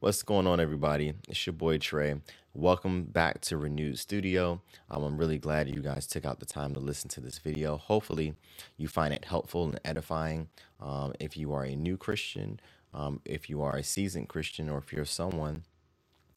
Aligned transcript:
What's 0.00 0.22
going 0.22 0.46
on, 0.46 0.60
everybody? 0.60 1.12
It's 1.28 1.44
your 1.46 1.52
boy 1.52 1.76
Trey. 1.76 2.22
Welcome 2.54 3.04
back 3.04 3.42
to 3.42 3.58
Renewed 3.58 3.98
Studio. 3.98 4.62
Um, 4.90 5.02
I'm 5.02 5.18
really 5.18 5.36
glad 5.36 5.68
you 5.68 5.82
guys 5.82 6.06
took 6.06 6.24
out 6.24 6.40
the 6.40 6.46
time 6.46 6.72
to 6.72 6.80
listen 6.80 7.10
to 7.10 7.20
this 7.20 7.36
video. 7.36 7.76
Hopefully, 7.76 8.32
you 8.78 8.88
find 8.88 9.12
it 9.12 9.26
helpful 9.26 9.64
and 9.64 9.78
edifying. 9.84 10.48
Um, 10.80 11.12
if 11.20 11.36
you 11.36 11.52
are 11.52 11.64
a 11.64 11.76
new 11.76 11.98
Christian, 11.98 12.60
um, 12.94 13.20
if 13.26 13.50
you 13.50 13.60
are 13.60 13.76
a 13.76 13.82
seasoned 13.82 14.30
Christian, 14.30 14.70
or 14.70 14.78
if 14.78 14.90
you're 14.90 15.04
someone 15.04 15.64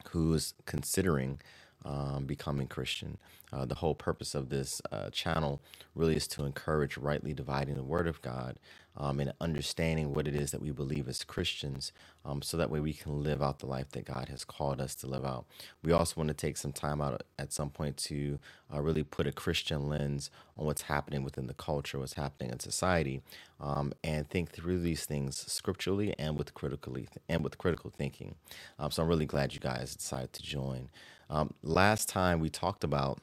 who's 0.09 0.55
considering 0.65 1.39
um, 1.85 2.25
becoming 2.25 2.67
Christian. 2.67 3.17
Uh, 3.53 3.65
the 3.65 3.75
whole 3.75 3.95
purpose 3.95 4.33
of 4.33 4.49
this 4.49 4.81
uh, 4.91 5.09
channel 5.11 5.61
really 5.95 6.15
is 6.15 6.27
to 6.27 6.45
encourage 6.45 6.97
rightly 6.97 7.33
dividing 7.33 7.75
the 7.75 7.83
Word 7.83 8.07
of 8.07 8.21
God 8.21 8.57
um, 8.95 9.19
and 9.19 9.33
understanding 9.41 10.13
what 10.13 10.27
it 10.27 10.35
is 10.35 10.51
that 10.51 10.61
we 10.61 10.71
believe 10.71 11.07
as 11.07 11.23
Christians, 11.23 11.91
um, 12.25 12.41
so 12.41 12.57
that 12.57 12.69
way 12.69 12.79
we 12.79 12.93
can 12.93 13.23
live 13.23 13.41
out 13.41 13.59
the 13.59 13.65
life 13.65 13.89
that 13.91 14.05
God 14.05 14.29
has 14.29 14.45
called 14.45 14.79
us 14.79 14.95
to 14.95 15.07
live 15.07 15.25
out. 15.25 15.45
We 15.83 15.91
also 15.91 16.15
want 16.17 16.27
to 16.29 16.33
take 16.33 16.57
some 16.57 16.71
time 16.71 17.01
out 17.01 17.23
at 17.39 17.51
some 17.51 17.69
point 17.69 17.97
to 17.97 18.39
uh, 18.73 18.81
really 18.81 19.03
put 19.03 19.27
a 19.27 19.31
Christian 19.31 19.89
lens 19.89 20.29
on 20.57 20.65
what's 20.65 20.83
happening 20.83 21.23
within 21.23 21.47
the 21.47 21.53
culture, 21.53 21.99
what's 21.99 22.13
happening 22.13 22.51
in 22.51 22.59
society, 22.59 23.21
um, 23.59 23.93
and 24.03 24.29
think 24.29 24.51
through 24.51 24.79
these 24.79 25.05
things 25.05 25.43
scripturally 25.51 26.13
and 26.19 26.37
with 26.37 26.53
critically 26.53 27.07
and 27.27 27.43
with 27.43 27.57
critical 27.57 27.89
thinking. 27.89 28.35
Um, 28.77 28.91
so 28.91 29.03
I'm 29.03 29.09
really 29.09 29.25
glad 29.25 29.53
you 29.53 29.59
guys 29.59 29.95
decided 29.95 30.33
to 30.33 30.43
join. 30.43 30.89
Um, 31.29 31.53
last 31.63 32.09
time 32.09 32.39
we 32.39 32.49
talked 32.49 32.83
about 32.83 33.19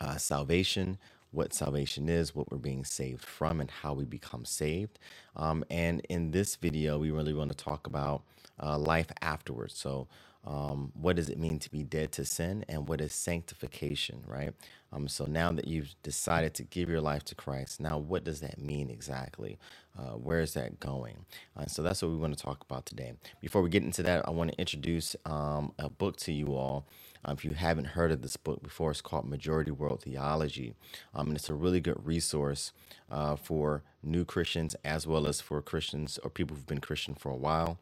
uh, 0.00 0.16
salvation, 0.16 0.98
what 1.30 1.52
salvation 1.52 2.08
is, 2.08 2.34
what 2.34 2.50
we're 2.50 2.58
being 2.58 2.84
saved 2.84 3.24
from, 3.24 3.60
and 3.60 3.70
how 3.70 3.92
we 3.92 4.04
become 4.04 4.44
saved. 4.44 4.98
Um, 5.36 5.64
and 5.70 6.00
in 6.08 6.30
this 6.30 6.56
video, 6.56 6.98
we 6.98 7.10
really 7.10 7.34
want 7.34 7.50
to 7.50 7.56
talk 7.56 7.86
about 7.86 8.22
uh, 8.62 8.78
life 8.78 9.08
afterwards. 9.20 9.76
So, 9.76 10.08
um, 10.46 10.92
what 10.94 11.16
does 11.16 11.30
it 11.30 11.38
mean 11.38 11.58
to 11.60 11.70
be 11.70 11.82
dead 11.82 12.12
to 12.12 12.24
sin, 12.24 12.64
and 12.68 12.86
what 12.86 13.00
is 13.00 13.14
sanctification, 13.14 14.22
right? 14.26 14.52
Um, 14.92 15.08
so 15.08 15.24
now 15.24 15.50
that 15.52 15.66
you've 15.66 15.94
decided 16.02 16.54
to 16.54 16.62
give 16.62 16.88
your 16.88 17.00
life 17.00 17.24
to 17.26 17.34
Christ, 17.34 17.80
now 17.80 17.98
what 17.98 18.24
does 18.24 18.40
that 18.40 18.58
mean 18.58 18.90
exactly? 18.90 19.58
Uh, 19.98 20.12
where 20.12 20.40
is 20.40 20.54
that 20.54 20.78
going? 20.78 21.24
Uh, 21.56 21.66
so 21.66 21.82
that's 21.82 22.02
what 22.02 22.10
we 22.10 22.16
want 22.16 22.36
to 22.36 22.42
talk 22.44 22.62
about 22.62 22.86
today. 22.86 23.14
Before 23.40 23.62
we 23.62 23.70
get 23.70 23.82
into 23.82 24.02
that, 24.04 24.28
I 24.28 24.30
want 24.30 24.52
to 24.52 24.58
introduce 24.58 25.16
um, 25.24 25.72
a 25.78 25.88
book 25.88 26.16
to 26.18 26.32
you 26.32 26.54
all. 26.54 26.86
Uh, 27.26 27.32
if 27.32 27.44
you 27.44 27.52
haven't 27.52 27.86
heard 27.86 28.12
of 28.12 28.22
this 28.22 28.36
book 28.36 28.62
before, 28.62 28.90
it's 28.90 29.00
called 29.00 29.28
Majority 29.28 29.70
World 29.70 30.02
Theology. 30.02 30.74
Um, 31.14 31.28
and 31.28 31.36
it's 31.36 31.48
a 31.48 31.54
really 31.54 31.80
good 31.80 32.04
resource 32.04 32.72
uh, 33.10 33.36
for 33.36 33.82
new 34.02 34.24
Christians 34.24 34.76
as 34.84 35.06
well 35.06 35.26
as 35.26 35.40
for 35.40 35.60
Christians 35.62 36.18
or 36.22 36.30
people 36.30 36.56
who've 36.56 36.66
been 36.66 36.80
Christian 36.80 37.14
for 37.14 37.30
a 37.30 37.36
while. 37.36 37.78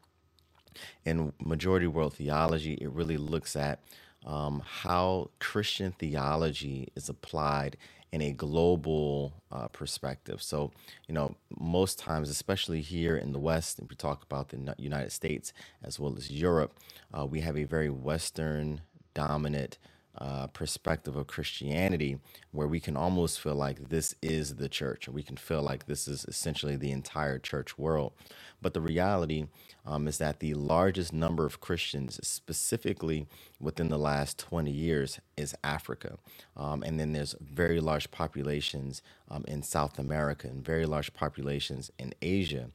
In 1.05 1.33
Majority 1.43 1.87
World 1.87 2.15
Theology, 2.15 2.73
it 2.75 2.89
really 2.89 3.17
looks 3.17 3.55
at 3.55 3.79
um, 4.25 4.63
how 4.65 5.29
Christian 5.39 5.91
theology 5.91 6.87
is 6.95 7.09
applied 7.09 7.77
in 8.13 8.21
a 8.21 8.31
global 8.31 9.33
uh, 9.51 9.67
perspective. 9.69 10.41
So, 10.41 10.71
you 11.07 11.15
know, 11.15 11.35
most 11.59 11.97
times, 11.97 12.29
especially 12.29 12.81
here 12.81 13.17
in 13.17 13.33
the 13.33 13.39
West, 13.39 13.79
if 13.79 13.89
we 13.89 13.95
talk 13.95 14.23
about 14.23 14.49
the 14.49 14.75
United 14.77 15.11
States 15.11 15.51
as 15.83 15.99
well 15.99 16.15
as 16.15 16.29
Europe, 16.29 16.77
uh, 17.11 17.25
we 17.25 17.41
have 17.41 17.57
a 17.57 17.63
very 17.63 17.89
Western 17.89 18.81
dominant 19.13 19.77
uh, 20.17 20.47
perspective 20.47 21.15
of 21.15 21.27
Christianity, 21.27 22.19
where 22.51 22.67
we 22.67 22.79
can 22.79 22.95
almost 22.95 23.39
feel 23.39 23.55
like 23.55 23.89
this 23.89 24.13
is 24.21 24.55
the 24.55 24.69
church, 24.69 25.09
we 25.09 25.23
can 25.23 25.37
feel 25.37 25.61
like 25.61 25.87
this 25.87 26.07
is 26.07 26.23
essentially 26.25 26.75
the 26.75 26.91
entire 26.91 27.39
church 27.39 27.79
world. 27.79 28.13
But 28.61 28.73
the 28.73 28.81
reality 28.81 29.47
um, 29.85 30.07
is 30.07 30.19
that 30.19 30.39
the 30.39 30.53
largest 30.53 31.13
number 31.13 31.45
of 31.45 31.59
Christians, 31.59 32.19
specifically 32.25 33.27
within 33.59 33.89
the 33.89 33.97
last 33.97 34.37
20 34.37 34.71
years, 34.71 35.19
is 35.35 35.55
Africa. 35.63 36.17
Um, 36.55 36.83
and 36.83 36.99
then 36.99 37.13
there's 37.13 37.35
very 37.41 37.79
large 37.79 38.11
populations 38.11 39.01
um, 39.29 39.43
in 39.47 39.63
South 39.63 39.97
America 39.99 40.47
and 40.47 40.63
very 40.63 40.85
large 40.85 41.13
populations 41.13 41.91
in 41.97 42.13
Asia. 42.21 42.69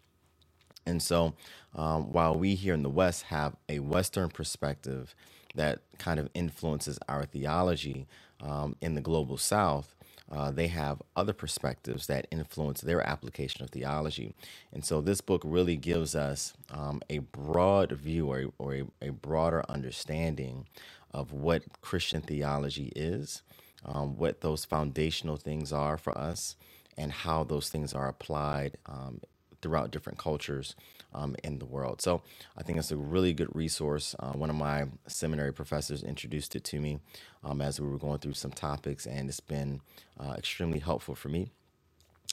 And 0.88 1.02
so, 1.02 1.34
um, 1.74 2.12
while 2.12 2.34
we 2.34 2.54
here 2.54 2.74
in 2.74 2.82
the 2.82 2.90
West 2.90 3.24
have 3.24 3.54
a 3.68 3.78
Western 3.80 4.30
perspective 4.30 5.14
that 5.54 5.80
kind 5.98 6.18
of 6.18 6.30
influences 6.34 6.98
our 7.08 7.24
theology 7.24 8.06
um, 8.40 8.74
in 8.80 8.94
the 8.94 9.00
global 9.02 9.36
South, 9.36 9.94
uh, 10.32 10.50
they 10.50 10.68
have 10.68 11.02
other 11.14 11.32
perspectives 11.32 12.06
that 12.06 12.26
influence 12.30 12.80
their 12.80 13.06
application 13.06 13.62
of 13.62 13.70
theology. 13.70 14.34
And 14.72 14.82
so, 14.84 15.02
this 15.02 15.20
book 15.20 15.42
really 15.44 15.76
gives 15.76 16.14
us 16.14 16.54
um, 16.70 17.02
a 17.10 17.18
broad 17.18 17.92
view 17.92 18.30
or, 18.30 18.44
or 18.58 18.74
a, 18.74 18.84
a, 19.02 19.10
broader 19.10 19.64
understanding 19.68 20.66
of 21.12 21.32
what 21.32 21.80
Christian 21.82 22.22
theology 22.22 22.92
is, 22.96 23.42
um, 23.84 24.16
what 24.16 24.40
those 24.40 24.64
foundational 24.64 25.36
things 25.36 25.72
are 25.72 25.98
for 25.98 26.16
us, 26.16 26.56
and 26.96 27.12
how 27.12 27.44
those 27.44 27.68
things 27.68 27.92
are 27.92 28.08
applied 28.08 28.76
um, 28.86 29.20
throughout 29.62 29.90
different 29.90 30.18
cultures 30.18 30.74
um, 31.14 31.36
in 31.42 31.58
the 31.58 31.64
world. 31.64 32.00
So 32.00 32.22
I 32.56 32.62
think 32.62 32.78
it's 32.78 32.90
a 32.90 32.96
really 32.96 33.32
good 33.32 33.54
resource. 33.54 34.14
Uh, 34.18 34.32
one 34.32 34.50
of 34.50 34.56
my 34.56 34.86
seminary 35.06 35.52
professors 35.52 36.02
introduced 36.02 36.54
it 36.56 36.64
to 36.64 36.80
me 36.80 36.98
um, 37.44 37.60
as 37.60 37.80
we 37.80 37.88
were 37.88 37.98
going 37.98 38.18
through 38.18 38.34
some 38.34 38.52
topics, 38.52 39.06
and 39.06 39.28
it's 39.28 39.40
been 39.40 39.80
uh, 40.20 40.34
extremely 40.36 40.78
helpful 40.78 41.14
for 41.14 41.28
me. 41.28 41.50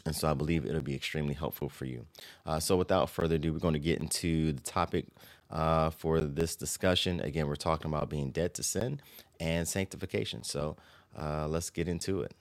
And 0.06 0.16
so 0.16 0.30
I 0.30 0.34
believe 0.34 0.66
it'll 0.66 0.81
be 0.81 0.94
extremely 0.96 1.34
helpful 1.34 1.69
for 1.69 1.86
you. 1.86 2.06
Uh, 2.46 2.59
so 2.59 2.75
without 2.75 3.09
further 3.09 3.36
ado, 3.36 3.53
we're 3.53 3.59
going 3.59 3.74
to 3.74 3.80
get 3.80 4.00
into 4.00 4.52
the 4.52 4.62
topic 4.62 5.06
uh, 5.50 5.90
for 5.90 6.19
this 6.19 6.56
discussion. 6.56 7.19
Again, 7.22 7.47
we're 7.47 7.56
talking 7.56 7.90
about 7.90 8.09
being 8.09 8.30
dead 8.30 8.53
to 8.56 8.63
sin 8.63 9.00
and 9.40 9.68
sanctification. 9.68 10.44
So 10.44 10.75
uh, 11.18 11.47
let's 11.47 11.69
get 11.69 11.88
into 11.88 12.22
it. 12.22 12.34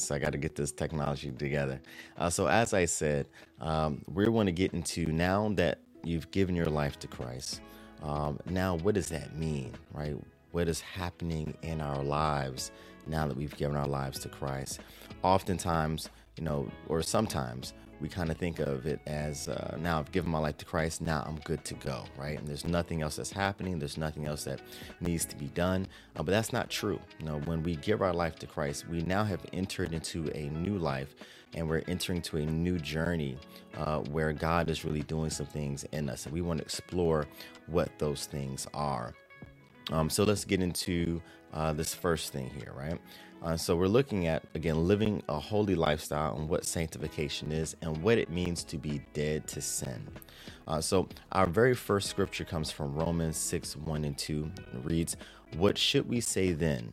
Sorry, 0.00 0.20
I 0.20 0.24
got 0.24 0.32
to 0.32 0.38
get 0.38 0.56
this 0.56 0.72
technology 0.72 1.30
together. 1.30 1.80
Uh, 2.16 2.30
so, 2.30 2.46
as 2.46 2.74
I 2.74 2.84
said, 2.84 3.26
um, 3.60 4.02
we 4.08 4.28
want 4.28 4.46
to 4.48 4.52
get 4.52 4.72
into 4.72 5.06
now 5.06 5.48
that 5.56 5.80
you've 6.04 6.30
given 6.30 6.54
your 6.54 6.66
life 6.66 6.98
to 7.00 7.06
Christ. 7.06 7.60
Um, 8.02 8.38
now, 8.46 8.76
what 8.76 8.94
does 8.94 9.08
that 9.08 9.36
mean, 9.36 9.74
right? 9.92 10.16
What 10.52 10.68
is 10.68 10.80
happening 10.80 11.56
in 11.62 11.80
our 11.80 12.02
lives 12.02 12.72
now 13.06 13.26
that 13.26 13.36
we've 13.36 13.56
given 13.56 13.76
our 13.76 13.86
lives 13.86 14.18
to 14.20 14.28
Christ? 14.28 14.80
Oftentimes, 15.22 16.08
you 16.36 16.44
know, 16.44 16.70
or 16.88 17.02
sometimes 17.02 17.74
we 18.00 18.08
kind 18.08 18.30
of 18.30 18.36
think 18.36 18.58
of 18.58 18.86
it 18.86 19.00
as 19.06 19.48
uh, 19.48 19.76
now 19.80 19.98
I've 19.98 20.10
given 20.12 20.30
my 20.30 20.38
life 20.38 20.56
to 20.58 20.64
Christ, 20.64 21.00
now 21.00 21.24
I'm 21.26 21.38
good 21.44 21.64
to 21.66 21.74
go, 21.74 22.04
right? 22.16 22.38
And 22.38 22.48
there's 22.48 22.66
nothing 22.66 23.02
else 23.02 23.16
that's 23.16 23.32
happening, 23.32 23.78
there's 23.78 23.98
nothing 23.98 24.26
else 24.26 24.44
that 24.44 24.60
needs 25.00 25.24
to 25.26 25.36
be 25.36 25.46
done. 25.48 25.86
Uh, 26.16 26.22
but 26.22 26.32
that's 26.32 26.52
not 26.52 26.70
true. 26.70 27.00
You 27.18 27.26
know, 27.26 27.38
when 27.40 27.62
we 27.62 27.76
give 27.76 28.02
our 28.02 28.12
life 28.12 28.36
to 28.40 28.46
Christ, 28.46 28.88
we 28.88 29.02
now 29.02 29.24
have 29.24 29.44
entered 29.52 29.92
into 29.92 30.30
a 30.34 30.48
new 30.48 30.78
life 30.78 31.14
and 31.54 31.68
we're 31.68 31.82
entering 31.88 32.22
to 32.22 32.38
a 32.38 32.46
new 32.46 32.78
journey 32.78 33.36
uh, 33.76 33.98
where 33.98 34.32
God 34.32 34.70
is 34.70 34.84
really 34.84 35.02
doing 35.02 35.30
some 35.30 35.46
things 35.46 35.84
in 35.92 36.08
us. 36.08 36.26
And 36.26 36.32
we 36.32 36.40
want 36.40 36.58
to 36.58 36.64
explore 36.64 37.26
what 37.66 37.90
those 37.98 38.26
things 38.26 38.66
are. 38.72 39.14
Um, 39.90 40.08
so 40.08 40.24
let's 40.24 40.44
get 40.44 40.60
into 40.60 41.20
uh, 41.52 41.72
this 41.72 41.94
first 41.94 42.32
thing 42.32 42.50
here, 42.50 42.72
right? 42.76 42.98
Uh, 43.42 43.56
so 43.56 43.74
we're 43.74 43.88
looking 43.88 44.26
at 44.26 44.44
again 44.54 44.86
living 44.86 45.22
a 45.28 45.38
holy 45.38 45.74
lifestyle 45.74 46.36
and 46.36 46.48
what 46.48 46.64
sanctification 46.64 47.52
is 47.52 47.74
and 47.80 48.02
what 48.02 48.18
it 48.18 48.30
means 48.30 48.62
to 48.64 48.76
be 48.76 49.00
dead 49.14 49.46
to 49.48 49.60
sin. 49.60 50.06
Uh, 50.68 50.80
so 50.80 51.08
our 51.32 51.46
very 51.46 51.74
first 51.74 52.10
scripture 52.10 52.44
comes 52.44 52.70
from 52.70 52.94
Romans 52.94 53.36
6 53.36 53.76
1 53.76 54.04
and 54.04 54.16
2 54.16 54.50
and 54.72 54.84
reads, 54.84 55.16
What 55.56 55.78
should 55.78 56.08
we 56.08 56.20
say 56.20 56.52
then? 56.52 56.92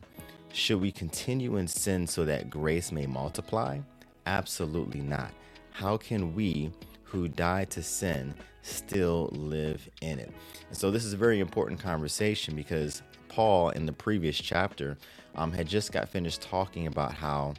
Should 0.52 0.80
we 0.80 0.90
continue 0.90 1.56
in 1.56 1.68
sin 1.68 2.06
so 2.06 2.24
that 2.24 2.48
grace 2.48 2.90
may 2.90 3.06
multiply? 3.06 3.80
Absolutely 4.26 5.00
not. 5.00 5.32
How 5.70 5.96
can 5.98 6.34
we 6.34 6.72
who 7.08 7.28
died 7.28 7.70
to 7.70 7.82
sin 7.82 8.34
still 8.62 9.28
live 9.32 9.88
in 10.00 10.18
it? 10.18 10.32
And 10.68 10.76
so 10.76 10.90
this 10.90 11.04
is 11.04 11.12
a 11.12 11.16
very 11.16 11.40
important 11.40 11.80
conversation 11.80 12.54
because 12.54 13.02
Paul 13.28 13.70
in 13.70 13.86
the 13.86 13.92
previous 13.92 14.36
chapter 14.36 14.96
um, 15.34 15.52
had 15.52 15.68
just 15.68 15.92
got 15.92 16.08
finished 16.08 16.42
talking 16.42 16.86
about 16.86 17.12
how 17.12 17.54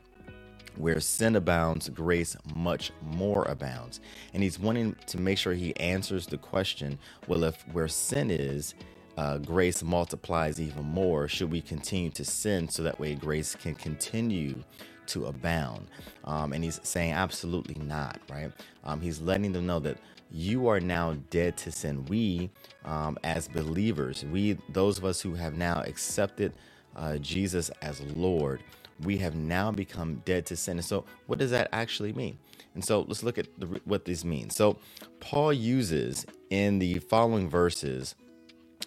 where 0.77 0.99
sin 0.99 1.35
abounds, 1.35 1.89
grace 1.89 2.37
much 2.55 2.91
more 3.01 3.43
abounds. 3.45 3.99
And 4.33 4.41
he's 4.41 4.57
wanting 4.57 4.95
to 5.07 5.19
make 5.19 5.37
sure 5.37 5.53
he 5.53 5.75
answers 5.75 6.25
the 6.25 6.37
question 6.37 6.97
well, 7.27 7.43
if 7.43 7.61
where 7.73 7.87
sin 7.87 8.31
is, 8.31 8.75
uh, 9.17 9.37
grace 9.37 9.83
multiplies 9.83 10.61
even 10.61 10.85
more 10.85 11.27
should 11.27 11.51
we 11.51 11.61
continue 11.61 12.09
to 12.11 12.23
sin 12.23 12.69
so 12.69 12.81
that 12.83 12.97
way 12.99 13.15
grace 13.15 13.53
can 13.55 13.75
continue 13.75 14.63
to 15.09 15.27
abound. 15.27 15.87
Um, 16.25 16.53
and 16.53 16.63
he's 16.63 16.79
saying, 16.83 17.13
absolutely 17.13 17.75
not, 17.83 18.19
right? 18.29 18.51
Um, 18.83 19.01
he's 19.01 19.21
letting 19.21 19.51
them 19.53 19.65
know 19.65 19.79
that 19.79 19.97
you 20.31 20.67
are 20.67 20.79
now 20.79 21.15
dead 21.29 21.57
to 21.57 21.71
sin. 21.71 22.05
We, 22.05 22.49
um, 22.85 23.17
as 23.23 23.47
believers, 23.47 24.25
we, 24.25 24.57
those 24.69 24.97
of 24.97 25.05
us 25.05 25.21
who 25.21 25.33
have 25.35 25.57
now 25.57 25.81
accepted 25.85 26.53
uh, 26.95 27.17
Jesus 27.17 27.69
as 27.81 28.01
Lord, 28.15 28.63
we 29.03 29.17
have 29.17 29.35
now 29.35 29.71
become 29.71 30.17
dead 30.25 30.45
to 30.47 30.55
sin. 30.57 30.77
And 30.77 30.85
so, 30.85 31.05
what 31.27 31.39
does 31.39 31.51
that 31.51 31.69
actually 31.71 32.13
mean? 32.13 32.37
And 32.75 32.83
so, 32.83 33.01
let's 33.01 33.23
look 33.23 33.37
at 33.37 33.47
the, 33.59 33.81
what 33.85 34.05
this 34.05 34.25
means. 34.25 34.55
So, 34.55 34.77
Paul 35.19 35.53
uses 35.53 36.25
in 36.49 36.79
the 36.79 36.99
following 36.99 37.49
verses 37.49 38.15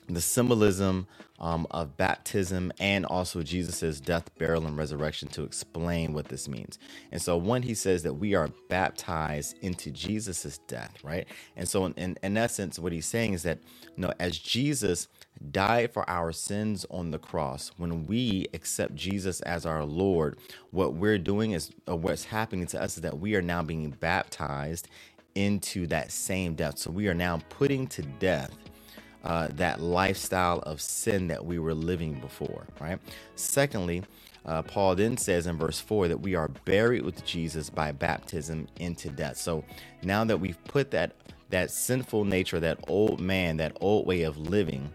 the 0.09 0.21
symbolism 0.21 1.07
um, 1.43 1.67
of 1.73 1.97
baptism 1.97 2.73
and 2.79 3.05
also 3.05 3.43
Jesus's 3.43 4.01
death, 4.01 4.31
burial, 4.39 4.65
and 4.67 4.77
resurrection 4.77 5.29
to 5.31 5.43
explain 5.43 6.15
what 6.15 6.29
this 6.29 6.49
means. 6.49 6.79
And 7.11 7.21
so, 7.21 7.37
one, 7.37 7.63
he 7.63 7.75
says 7.75 8.05
that 8.05 8.15
we 8.15 8.35
are 8.35 8.49
baptized 8.69 9.59
into 9.61 9.91
Jesus's 9.91 10.59
death, 10.69 10.95
right? 11.03 11.27
And 11.57 11.69
so, 11.69 11.85
in, 11.87 11.95
in, 11.95 12.17
in 12.23 12.37
essence, 12.37 12.79
what 12.79 12.93
he's 12.93 13.07
saying 13.07 13.35
is 13.35 13.43
that, 13.43 13.59
you 13.97 14.03
know, 14.03 14.13
as 14.21 14.39
Jesus 14.39 15.09
died 15.51 15.93
for 15.93 16.09
our 16.09 16.31
sins 16.31 16.87
on 16.91 17.11
the 17.11 17.19
cross, 17.19 17.73
when 17.77 18.07
we 18.07 18.47
accept 18.55 18.95
Jesus 18.95 19.41
as 19.41 19.67
our 19.67 19.85
Lord, 19.85 20.39
what 20.71 20.95
we're 20.95 21.19
doing 21.19 21.53
is, 21.53 21.73
what's 21.87 22.25
happening 22.25 22.67
to 22.69 22.81
us 22.81 22.97
is 22.97 23.03
that 23.03 23.19
we 23.19 23.35
are 23.35 23.43
now 23.43 23.63
being 23.63 23.91
baptized 23.91 24.89
into 25.35 25.89
that 25.89 26.13
same 26.13 26.55
death. 26.55 26.79
So, 26.79 26.93
we 26.93 27.09
are 27.09 27.15
now 27.15 27.41
putting 27.49 27.89
to 27.89 28.03
death 28.03 28.57
uh, 29.25 29.49
that 29.53 29.81
lifestyle 29.81 30.61
of 30.61 30.81
sin 30.81 31.29
that 31.29 31.45
we 31.45 31.59
were 31.59 31.75
living 31.75 32.21
before, 32.21 32.67
right? 32.81 32.99
Secondly, 33.37 34.03
uh, 34.47 34.63
Paul 34.63 34.97
then 34.97 35.17
says 35.17 35.47
in 35.47 35.59
verse 35.59 35.81
4 35.81 36.09
that 36.09 36.21
we 36.21 36.35
are 36.35 36.49
buried 36.65 37.05
with 37.05 37.25
Jesus 37.25 37.71
by 37.71 37.93
baptism 37.93 38.69
into 38.79 39.11
death. 39.11 39.37
So 39.37 39.65
now 40.03 40.25
that 40.25 40.39
we've 40.39 40.63
put 40.65 40.91
that 40.93 41.13
that 41.51 41.71
sinful 41.71 42.25
nature, 42.25 42.61
that 42.61 42.79
old 42.89 43.21
man, 43.21 43.59
that 43.59 43.77
old 43.81 44.07
way 44.07 44.23
of 44.23 44.39
living 44.39 44.91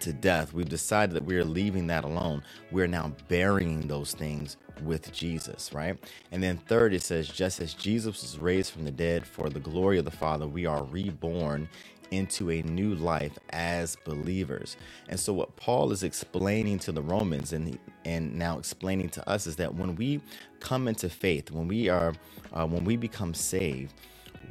to 0.00 0.12
death, 0.12 0.52
we've 0.52 0.68
decided 0.68 1.14
that 1.14 1.24
we 1.24 1.36
are 1.36 1.44
leaving 1.44 1.86
that 1.88 2.04
alone. 2.04 2.42
We're 2.70 2.86
now 2.86 3.12
burying 3.28 3.88
those 3.88 4.12
things 4.12 4.56
with 4.82 5.12
Jesus, 5.12 5.72
right? 5.72 5.98
And 6.32 6.42
then 6.42 6.56
third, 6.58 6.94
it 6.94 7.02
says, 7.02 7.28
just 7.28 7.60
as 7.60 7.74
Jesus 7.74 8.22
was 8.22 8.38
raised 8.38 8.72
from 8.72 8.84
the 8.84 8.90
dead 8.90 9.26
for 9.26 9.50
the 9.50 9.60
glory 9.60 9.98
of 9.98 10.04
the 10.04 10.10
Father, 10.10 10.46
we 10.46 10.66
are 10.66 10.84
reborn 10.84 11.68
into 12.16 12.50
a 12.50 12.62
new 12.62 12.94
life 12.94 13.38
as 13.50 13.96
believers. 14.04 14.76
And 15.08 15.20
so 15.20 15.32
what 15.32 15.56
Paul 15.56 15.92
is 15.92 16.02
explaining 16.02 16.78
to 16.80 16.92
the 16.92 17.02
Romans 17.02 17.52
and 17.52 17.78
and 18.04 18.34
now 18.36 18.58
explaining 18.58 19.10
to 19.10 19.28
us 19.28 19.46
is 19.46 19.56
that 19.56 19.74
when 19.74 19.96
we 19.96 20.20
come 20.60 20.88
into 20.88 21.08
faith, 21.08 21.50
when 21.50 21.68
we 21.68 21.88
are 21.88 22.14
uh, 22.52 22.66
when 22.66 22.84
we 22.84 22.96
become 22.96 23.34
saved, 23.34 23.94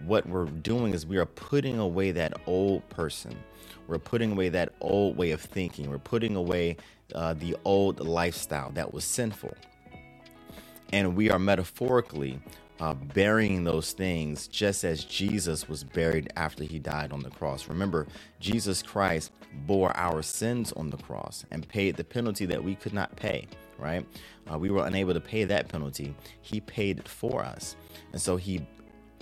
what 0.06 0.27
we're 0.27 0.45
doing 0.45 0.94
is 0.94 1.06
we 1.06 1.18
are 1.18 1.25
putting 1.25 1.80
away 1.80 2.12
that 2.12 2.33
old 2.48 2.88
person. 2.89 3.36
We're 3.88 4.00
putting 4.00 4.33
away 4.33 4.50
that 4.50 4.74
old 4.81 5.18
way 5.18 5.31
of 5.31 5.42
thinking. 5.42 5.89
We're 5.89 6.00
putting 6.00 6.36
away 6.36 6.77
uh, 7.15 7.33
the 7.33 7.56
old 7.65 8.00
lifestyle 8.00 8.71
that 8.71 8.94
was 8.94 9.06
sinful. 9.06 9.56
And 10.92 11.15
we 11.15 11.30
are 11.31 11.39
metaphorically 11.39 12.39
uh, 12.80 12.94
burying 12.94 13.64
those 13.64 13.94
things 13.94 14.48
just 14.48 14.84
as 14.84 15.04
Jesus 15.06 15.70
was 15.70 15.84
buried 15.84 16.31
after 16.36 16.64
he 16.64 16.80
died 16.80 17.12
on 17.12 17.22
the 17.22 17.30
cross. 17.30 17.70
Remember, 17.70 18.08
Jesus 18.40 18.81
Christ 18.81 19.31
bore 19.68 19.96
our 19.96 20.22
sins 20.22 20.72
on 20.74 20.90
the 20.90 20.98
cross 20.98 21.46
and 21.52 21.68
paid 21.68 21.96
the 21.96 22.04
penalty 22.04 22.46
that 22.48 22.64
we 22.64 22.75
could 22.75 22.94
not 22.94 23.16
pay, 23.16 23.48
right? 23.78 24.06
Uh, 24.52 24.58
we 24.58 24.70
were 24.70 24.86
unable 24.86 25.14
to 25.14 25.22
pay 25.22 25.44
that 25.46 25.70
penalty. 25.70 26.16
He 26.42 26.60
paid 26.62 27.00
it 27.00 27.08
for 27.08 27.44
us. 27.44 27.75
And 28.12 28.22
so 28.22 28.36
he 28.38 28.66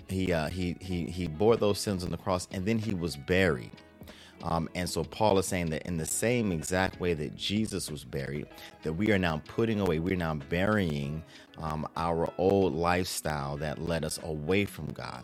he 0.07 0.33
uh, 0.33 0.50
he 0.50 0.75
he 0.81 1.06
he 1.06 1.27
bore 1.27 1.56
those 1.57 1.80
sins 1.80 2.03
on 2.03 2.12
the 2.12 2.18
cross 2.18 2.48
and 2.51 2.65
then 2.65 2.80
he 2.80 2.94
was 2.94 3.15
buried. 3.15 3.71
Um, 4.43 4.69
and 4.75 4.89
so 4.89 5.03
Paul 5.03 5.38
is 5.39 5.45
saying 5.47 5.69
that 5.71 5.83
in 5.83 5.97
the 5.97 6.05
same 6.05 6.51
exact 6.51 6.99
way 6.99 7.13
that 7.13 7.35
Jesus 7.35 7.91
was 7.91 8.03
buried, 8.03 8.47
that 8.83 8.93
we 8.93 9.11
are 9.11 9.19
now 9.19 9.41
putting 9.47 9.79
away, 9.79 9.99
we're 9.99 10.15
now 10.15 10.35
burying 10.35 11.23
um, 11.59 11.88
our 11.95 12.31
old 12.38 12.73
lifestyle 12.73 13.57
that 13.57 13.81
led 13.81 14.05
us 14.05 14.19
away 14.23 14.65
from 14.65 14.88
God. 14.93 15.23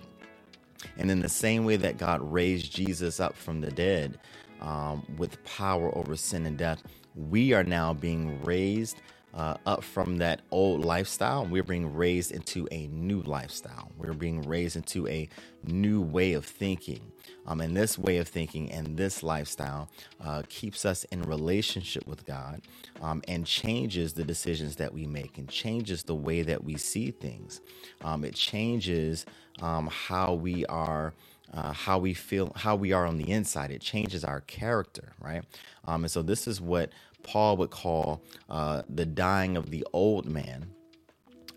And 0.97 1.09
in 1.09 1.19
the 1.21 1.29
same 1.29 1.65
way 1.65 1.77
that 1.77 1.97
God 1.97 2.21
raised 2.21 2.73
Jesus 2.73 3.19
up 3.19 3.35
from 3.35 3.61
the 3.61 3.71
dead 3.71 4.19
um, 4.61 5.05
with 5.17 5.43
power 5.45 5.95
over 5.97 6.15
sin 6.15 6.45
and 6.45 6.57
death, 6.57 6.83
we 7.15 7.53
are 7.53 7.63
now 7.63 7.93
being 7.93 8.41
raised 8.43 8.97
uh, 9.37 9.55
up 9.67 9.83
from 9.83 10.17
that 10.17 10.41
old 10.51 10.83
lifestyle. 10.83 11.45
We're 11.45 11.63
being 11.63 11.93
raised 11.95 12.31
into 12.31 12.67
a 12.71 12.87
new 12.87 13.21
lifestyle. 13.21 13.91
We're 13.97 14.13
being 14.13 14.41
raised 14.41 14.75
into 14.75 15.07
a 15.07 15.29
new 15.63 16.01
way 16.01 16.33
of 16.33 16.45
thinking. 16.45 17.13
Um, 17.45 17.61
and 17.61 17.77
this 17.77 17.97
way 17.97 18.17
of 18.17 18.27
thinking 18.27 18.71
and 18.71 18.97
this 18.97 19.23
lifestyle 19.23 19.89
uh, 20.23 20.43
keeps 20.49 20.85
us 20.85 21.05
in 21.05 21.21
relationship 21.23 22.07
with 22.07 22.25
God 22.25 22.63
um, 23.01 23.21
and 23.27 23.45
changes 23.45 24.13
the 24.13 24.25
decisions 24.25 24.77
that 24.77 24.93
we 24.93 25.07
make 25.07 25.37
and 25.37 25.47
changes 25.47 26.03
the 26.03 26.15
way 26.15 26.41
that 26.41 26.63
we 26.63 26.77
see 26.77 27.11
things. 27.11 27.61
Um, 28.03 28.25
it 28.25 28.35
changes 28.35 29.25
um, 29.61 29.87
how 29.87 30.33
we 30.33 30.65
are. 30.65 31.13
Uh, 31.53 31.71
how 31.71 31.97
we 31.97 32.13
feel, 32.13 32.51
how 32.57 32.75
we 32.75 32.91
are 32.91 33.05
on 33.05 33.17
the 33.17 33.31
inside. 33.31 33.71
It 33.71 33.79
changes 33.81 34.25
our 34.25 34.41
character, 34.41 35.13
right? 35.21 35.45
Um, 35.85 36.03
and 36.03 36.11
so 36.11 36.21
this 36.21 36.45
is 36.45 36.59
what 36.59 36.91
Paul 37.27 37.57
would 37.57 37.69
call 37.69 38.23
uh, 38.49 38.81
the 38.89 39.05
dying 39.05 39.57
of 39.57 39.69
the 39.69 39.85
old 39.93 40.25
man 40.25 40.71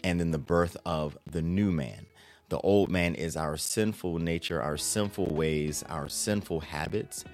and 0.04 0.18
then 0.18 0.32
the 0.32 0.38
birth 0.38 0.76
of 0.84 1.16
the 1.30 1.40
new 1.40 1.70
man. 1.70 2.06
The 2.48 2.58
old 2.58 2.90
man 2.90 3.14
is 3.14 3.36
our 3.36 3.56
sinful 3.56 4.18
nature, 4.18 4.60
our 4.60 4.76
sinful 4.76 5.26
ways, 5.26 5.84
our 5.88 6.08
sinful 6.08 6.60
habits, 6.60 7.24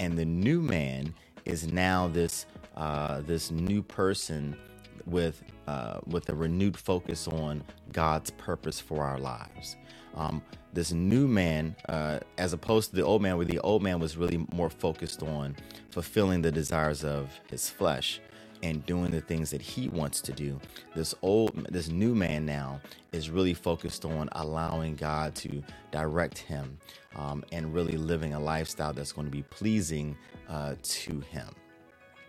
and 0.00 0.16
the 0.16 0.24
new 0.24 0.62
man 0.62 1.14
is 1.44 1.70
now 1.70 2.08
this 2.08 2.46
uh, 2.76 3.20
this 3.20 3.50
new 3.50 3.82
person 3.82 4.56
with 5.04 5.42
uh, 5.66 6.00
with 6.06 6.28
a 6.30 6.34
renewed 6.34 6.76
focus 6.76 7.28
on 7.28 7.62
God's 7.92 8.30
purpose 8.30 8.80
for 8.80 9.04
our 9.04 9.18
lives. 9.18 9.76
Um, 10.14 10.42
this 10.72 10.92
new 10.92 11.28
man, 11.28 11.76
uh, 11.88 12.20
as 12.38 12.52
opposed 12.52 12.90
to 12.90 12.96
the 12.96 13.02
old 13.02 13.22
man, 13.22 13.36
where 13.36 13.46
the 13.46 13.58
old 13.60 13.82
man 13.82 14.00
was 14.00 14.16
really 14.16 14.46
more 14.52 14.70
focused 14.70 15.22
on 15.22 15.56
fulfilling 15.90 16.42
the 16.42 16.52
desires 16.52 17.04
of 17.04 17.30
his 17.50 17.68
flesh 17.68 18.20
and 18.62 18.84
doing 18.86 19.10
the 19.10 19.20
things 19.20 19.50
that 19.50 19.60
he 19.60 19.88
wants 19.88 20.20
to 20.20 20.32
do. 20.32 20.60
This 20.94 21.14
old, 21.22 21.66
this 21.70 21.88
new 21.88 22.14
man 22.14 22.46
now 22.46 22.80
is 23.10 23.28
really 23.28 23.54
focused 23.54 24.04
on 24.04 24.28
allowing 24.32 24.94
God 24.94 25.34
to 25.36 25.62
direct 25.90 26.38
him 26.38 26.78
um, 27.16 27.44
and 27.52 27.74
really 27.74 27.96
living 27.96 28.34
a 28.34 28.40
lifestyle 28.40 28.92
that's 28.92 29.12
going 29.12 29.26
to 29.26 29.32
be 29.32 29.42
pleasing 29.42 30.16
uh, 30.48 30.76
to 30.82 31.20
him. 31.20 31.48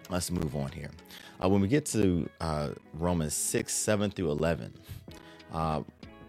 Let's 0.09 0.31
move 0.31 0.55
on 0.55 0.71
here. 0.71 0.91
Uh, 1.41 1.49
when 1.49 1.61
we 1.61 1.67
get 1.67 1.85
to 1.87 2.27
uh, 2.41 2.69
Romans 2.93 3.33
6, 3.33 3.73
7 3.73 4.11
through 4.11 4.31
11, 4.31 4.73
uh, 5.53 5.81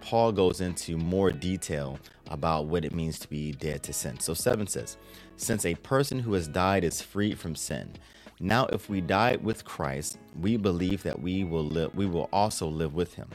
Paul 0.04 0.32
goes 0.32 0.60
into 0.60 0.98
more 0.98 1.30
detail 1.30 1.98
about 2.28 2.66
what 2.66 2.84
it 2.84 2.94
means 2.94 3.18
to 3.20 3.28
be 3.28 3.52
dead 3.52 3.82
to 3.84 3.94
sin. 3.94 4.20
So 4.20 4.34
7 4.34 4.66
says, 4.66 4.98
Since 5.38 5.64
a 5.64 5.76
person 5.76 6.18
who 6.18 6.34
has 6.34 6.46
died 6.46 6.84
is 6.84 7.00
freed 7.00 7.38
from 7.38 7.56
sin, 7.56 7.90
now 8.38 8.66
if 8.66 8.90
we 8.90 9.00
died 9.00 9.42
with 9.42 9.64
Christ, 9.64 10.18
we 10.38 10.58
believe 10.58 11.02
that 11.04 11.18
we 11.18 11.42
will 11.42 11.64
live 11.64 11.94
we 11.94 12.04
will 12.04 12.28
also 12.34 12.68
live 12.68 12.92
with 12.92 13.14
him, 13.14 13.30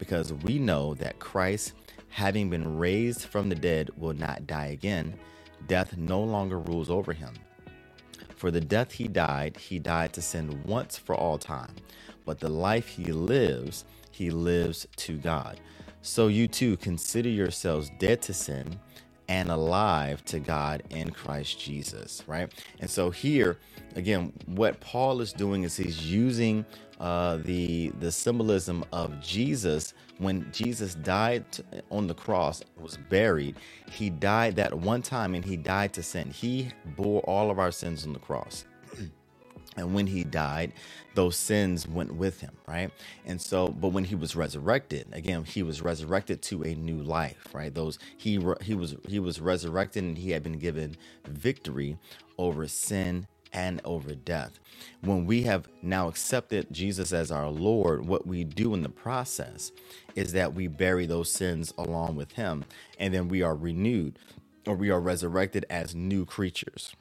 because 0.00 0.32
we 0.32 0.58
know 0.58 0.94
that 0.94 1.20
Christ, 1.20 1.74
having 2.08 2.50
been 2.50 2.76
raised 2.78 3.26
from 3.26 3.48
the 3.48 3.54
dead, 3.54 3.88
will 3.96 4.14
not 4.14 4.44
die 4.44 4.66
again. 4.66 5.14
Death 5.68 5.96
no 5.96 6.20
longer 6.20 6.58
rules 6.58 6.90
over 6.90 7.12
him. 7.12 7.32
For 8.34 8.50
the 8.50 8.60
death 8.60 8.90
he 8.90 9.06
died, 9.06 9.56
he 9.56 9.78
died 9.78 10.14
to 10.14 10.22
sin 10.22 10.64
once 10.64 10.98
for 10.98 11.14
all 11.14 11.38
time. 11.38 11.76
But 12.24 12.40
the 12.40 12.48
life 12.48 12.88
he 12.88 13.12
lives, 13.12 13.84
he 14.10 14.30
lives 14.30 14.88
to 14.96 15.16
God. 15.16 15.60
So 16.02 16.28
you 16.28 16.48
too 16.48 16.76
consider 16.78 17.28
yourselves 17.28 17.90
dead 17.98 18.22
to 18.22 18.34
sin 18.34 18.80
and 19.28 19.50
alive 19.50 20.24
to 20.26 20.40
God 20.40 20.82
in 20.90 21.10
Christ 21.10 21.60
Jesus, 21.60 22.24
right? 22.26 22.52
And 22.80 22.90
so 22.90 23.10
here, 23.10 23.58
again, 23.96 24.32
what 24.46 24.80
Paul 24.80 25.20
is 25.20 25.32
doing 25.32 25.64
is 25.64 25.76
he's 25.76 26.10
using 26.10 26.64
uh, 27.00 27.38
the 27.38 27.90
the 28.00 28.12
symbolism 28.12 28.84
of 28.92 29.20
Jesus 29.20 29.94
when 30.18 30.50
Jesus 30.52 30.94
died 30.96 31.44
on 31.90 32.06
the 32.08 32.14
cross, 32.14 32.62
was 32.80 32.98
buried. 33.10 33.56
He 33.90 34.10
died 34.10 34.56
that 34.56 34.74
one 34.74 35.02
time, 35.02 35.34
and 35.34 35.44
he 35.44 35.56
died 35.56 35.92
to 35.94 36.02
sin. 36.02 36.30
He 36.30 36.70
bore 36.96 37.22
all 37.22 37.50
of 37.50 37.58
our 37.58 37.72
sins 37.72 38.06
on 38.06 38.12
the 38.14 38.18
cross. 38.20 38.64
And 39.78 39.94
when 39.94 40.08
he 40.08 40.24
died, 40.24 40.74
those 41.14 41.36
sins 41.36 41.88
went 41.88 42.14
with 42.14 42.40
him, 42.40 42.52
right? 42.68 42.92
And 43.26 43.40
so, 43.42 43.68
but 43.68 43.90
when 43.90 44.04
he 44.04 44.16
was 44.16 44.36
resurrected, 44.36 45.08
again, 45.12 45.44
he 45.44 45.64
was 45.64 45.82
resurrected 45.82 46.42
to 46.44 46.64
a 46.64 46.74
new 46.76 47.02
life, 47.02 47.48
right? 47.54 47.74
Those 47.74 47.98
he 48.18 48.40
he 48.62 48.74
was 48.74 48.96
he 49.08 49.20
was 49.20 49.40
resurrected, 49.40 50.04
and 50.04 50.18
he 50.18 50.32
had 50.32 50.44
been 50.44 50.58
given 50.60 50.96
victory 51.26 51.98
over 52.38 52.68
sin 52.68 53.28
and 53.52 53.80
over 53.84 54.14
death. 54.14 54.60
When 55.02 55.26
we 55.26 55.42
have 55.44 55.68
now 55.82 56.08
accepted 56.08 56.68
Jesus 56.72 57.12
as 57.12 57.32
our 57.32 57.48
Lord, 57.50 58.06
what 58.06 58.26
we 58.26 58.44
do 58.44 58.74
in 58.74 58.82
the 58.82 58.90
process 58.90 59.72
is 60.16 60.32
that 60.34 60.54
we 60.54 60.68
bury 60.68 61.06
those 61.06 61.32
sins 61.32 61.74
along 61.78 62.16
with 62.16 62.32
Him, 62.34 62.64
and 62.98 63.14
then 63.14 63.28
we 63.28 63.42
are 63.42 63.56
renewed 63.56 64.18
or 64.66 64.76
we 64.76 64.90
are 64.90 65.00
resurrected 65.00 65.66
as 65.70 65.94
new 65.94 66.26
creatures. 66.26 66.94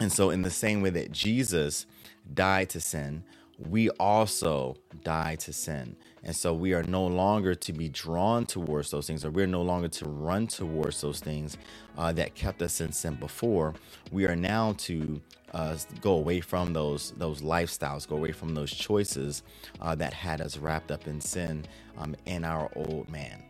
And 0.00 0.12
so, 0.12 0.30
in 0.30 0.42
the 0.42 0.50
same 0.50 0.82
way 0.82 0.90
that 0.90 1.12
Jesus 1.12 1.86
died 2.34 2.70
to 2.70 2.80
sin, 2.80 3.24
we 3.58 3.90
also 3.90 4.76
die 5.04 5.36
to 5.36 5.52
sin. 5.52 5.96
And 6.24 6.36
so 6.36 6.54
we 6.54 6.74
are 6.74 6.82
no 6.84 7.06
longer 7.06 7.54
to 7.54 7.72
be 7.72 7.88
drawn 7.88 8.46
towards 8.46 8.90
those 8.90 9.06
things, 9.06 9.24
or 9.24 9.30
we're 9.30 9.46
no 9.46 9.62
longer 9.62 9.88
to 9.88 10.08
run 10.08 10.46
towards 10.48 11.00
those 11.00 11.20
things 11.20 11.56
uh, 11.98 12.12
that 12.14 12.34
kept 12.34 12.62
us 12.62 12.80
in 12.80 12.92
sin 12.92 13.14
before. 13.16 13.74
We 14.12 14.26
are 14.26 14.36
now 14.36 14.74
to 14.80 15.20
uh, 15.54 15.76
go 16.02 16.14
away 16.14 16.40
from 16.40 16.74
those 16.74 17.12
those 17.16 17.42
lifestyles, 17.42 18.08
go 18.08 18.16
away 18.16 18.32
from 18.32 18.54
those 18.54 18.72
choices 18.72 19.42
uh, 19.80 19.94
that 19.96 20.12
had 20.14 20.40
us 20.42 20.58
wrapped 20.58 20.90
up 20.92 21.06
in 21.08 21.20
sin 21.20 21.64
um, 21.98 22.16
in 22.26 22.44
our 22.44 22.70
old 22.76 23.08
man. 23.10 23.42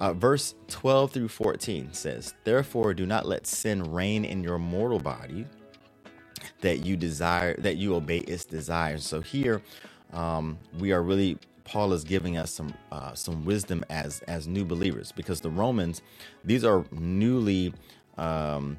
Uh, 0.00 0.12
verse 0.12 0.54
12 0.68 1.12
through 1.12 1.28
14 1.28 1.92
says, 1.92 2.34
Therefore, 2.44 2.94
do 2.94 3.06
not 3.06 3.26
let 3.26 3.46
sin 3.46 3.92
reign 3.92 4.24
in 4.24 4.42
your 4.42 4.58
mortal 4.58 4.98
body 4.98 5.46
that 6.60 6.84
you 6.84 6.96
desire, 6.96 7.54
that 7.58 7.76
you 7.76 7.94
obey 7.94 8.18
its 8.18 8.44
desires. 8.44 9.04
So 9.04 9.20
here, 9.20 9.62
um, 10.12 10.58
we 10.78 10.92
are 10.92 11.02
really 11.02 11.38
Paul 11.64 11.94
is 11.94 12.04
giving 12.04 12.36
us 12.36 12.52
some 12.52 12.74
uh, 12.92 13.14
some 13.14 13.44
wisdom 13.44 13.84
as 13.88 14.20
as 14.28 14.46
new 14.46 14.64
believers 14.64 15.12
because 15.12 15.40
the 15.40 15.50
Romans, 15.50 16.02
these 16.44 16.64
are 16.64 16.84
newly 16.92 17.72
um, 18.18 18.78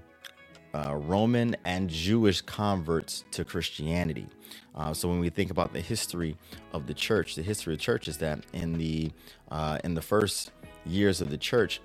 uh, 0.73 0.95
Roman 0.95 1.55
and 1.65 1.89
Jewish 1.89 2.41
converts 2.41 3.23
to 3.31 3.43
Christianity. 3.43 4.27
Uh, 4.75 4.93
so 4.93 5.07
when 5.07 5.19
we 5.19 5.29
think 5.29 5.49
about 5.49 5.73
the 5.73 5.81
history 5.81 6.37
of 6.73 6.85
the 6.85 6.93
church, 6.93 7.35
the 7.35 7.41
history 7.41 7.73
of 7.73 7.79
the 7.79 7.83
church 7.83 8.07
is 8.07 8.17
that 8.17 8.45
in 8.53 8.73
the 8.73 9.11
uh, 9.49 9.79
in 9.83 9.93
the 9.95 10.01
first 10.01 10.51
years 10.85 11.21
of 11.21 11.29
the 11.29 11.37
church, 11.37 11.81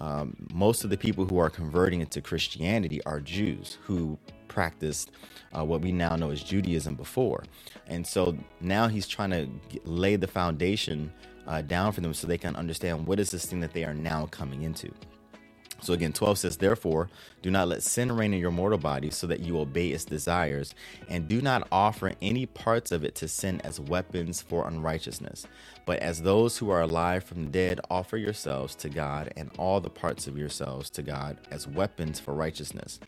um, 0.00 0.34
most 0.52 0.84
of 0.84 0.90
the 0.90 0.96
people 0.96 1.24
who 1.26 1.38
are 1.38 1.50
converting 1.50 2.00
into 2.00 2.20
Christianity 2.20 3.02
are 3.04 3.20
Jews 3.20 3.78
who 3.84 4.18
practiced 4.48 5.10
uh, 5.56 5.64
what 5.64 5.80
we 5.80 5.92
now 5.92 6.16
know 6.16 6.30
as 6.30 6.42
Judaism 6.42 6.94
before. 6.94 7.44
And 7.86 8.06
so 8.06 8.36
now 8.60 8.88
he's 8.88 9.06
trying 9.06 9.30
to 9.30 9.48
lay 9.84 10.16
the 10.16 10.26
foundation 10.26 11.12
uh, 11.46 11.62
down 11.62 11.92
for 11.92 12.00
them 12.00 12.14
so 12.14 12.26
they 12.26 12.38
can 12.38 12.56
understand 12.56 13.06
what 13.06 13.20
is 13.20 13.30
this 13.30 13.44
thing 13.46 13.60
that 13.60 13.72
they 13.72 13.84
are 13.84 13.94
now 13.94 14.26
coming 14.26 14.62
into. 14.62 14.92
So 15.82 15.94
again, 15.94 16.12
12 16.12 16.38
says, 16.38 16.56
Therefore, 16.56 17.08
do 17.42 17.50
not 17.50 17.68
let 17.68 17.82
sin 17.82 18.12
reign 18.12 18.34
in 18.34 18.40
your 18.40 18.50
mortal 18.50 18.78
body 18.78 19.10
so 19.10 19.26
that 19.26 19.40
you 19.40 19.58
obey 19.58 19.88
its 19.88 20.04
desires, 20.04 20.74
and 21.08 21.28
do 21.28 21.40
not 21.40 21.66
offer 21.72 22.12
any 22.22 22.46
parts 22.46 22.92
of 22.92 23.04
it 23.04 23.14
to 23.16 23.28
sin 23.28 23.60
as 23.62 23.80
weapons 23.80 24.42
for 24.42 24.68
unrighteousness. 24.68 25.46
But 25.86 26.00
as 26.00 26.22
those 26.22 26.58
who 26.58 26.70
are 26.70 26.82
alive 26.82 27.24
from 27.24 27.46
the 27.46 27.50
dead, 27.50 27.80
offer 27.90 28.16
yourselves 28.16 28.74
to 28.76 28.88
God 28.88 29.32
and 29.36 29.50
all 29.58 29.80
the 29.80 29.90
parts 29.90 30.26
of 30.26 30.38
yourselves 30.38 30.90
to 30.90 31.02
God 31.02 31.38
as 31.50 31.66
weapons 31.66 32.20
for 32.20 32.34
righteousness. 32.34 33.00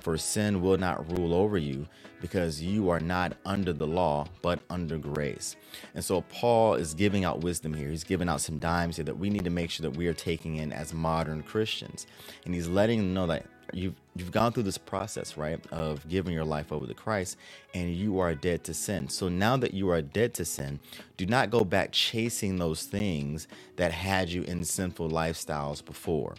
For 0.00 0.16
sin 0.16 0.62
will 0.62 0.78
not 0.78 1.10
rule 1.16 1.34
over 1.34 1.58
you, 1.58 1.86
because 2.20 2.62
you 2.62 2.90
are 2.90 3.00
not 3.00 3.36
under 3.44 3.72
the 3.72 3.86
law, 3.86 4.26
but 4.42 4.60
under 4.68 4.98
grace. 4.98 5.56
And 5.94 6.04
so 6.04 6.22
Paul 6.22 6.74
is 6.74 6.94
giving 6.94 7.24
out 7.24 7.40
wisdom 7.40 7.72
here. 7.72 7.88
He's 7.88 8.04
giving 8.04 8.28
out 8.28 8.40
some 8.40 8.58
dimes 8.58 8.96
here 8.96 9.04
that 9.06 9.18
we 9.18 9.30
need 9.30 9.44
to 9.44 9.50
make 9.50 9.70
sure 9.70 9.88
that 9.88 9.96
we 9.96 10.06
are 10.06 10.14
taking 10.14 10.56
in 10.56 10.72
as 10.72 10.92
modern 10.92 11.42
Christians. 11.42 12.06
And 12.44 12.54
he's 12.54 12.68
letting 12.68 12.98
them 12.98 13.14
know 13.14 13.26
that 13.26 13.46
you've 13.72 13.94
you've 14.16 14.32
gone 14.32 14.52
through 14.52 14.64
this 14.64 14.78
process, 14.78 15.36
right, 15.36 15.60
of 15.70 16.06
giving 16.08 16.34
your 16.34 16.44
life 16.44 16.72
over 16.72 16.86
to 16.86 16.94
Christ, 16.94 17.36
and 17.74 17.94
you 17.94 18.18
are 18.18 18.34
dead 18.34 18.64
to 18.64 18.74
sin. 18.74 19.08
So 19.08 19.28
now 19.28 19.56
that 19.56 19.72
you 19.72 19.90
are 19.90 20.02
dead 20.02 20.34
to 20.34 20.44
sin, 20.44 20.80
do 21.16 21.26
not 21.26 21.50
go 21.50 21.64
back 21.64 21.92
chasing 21.92 22.58
those 22.58 22.84
things 22.84 23.48
that 23.76 23.92
had 23.92 24.28
you 24.28 24.42
in 24.42 24.64
sinful 24.64 25.10
lifestyles 25.10 25.84
before. 25.84 26.34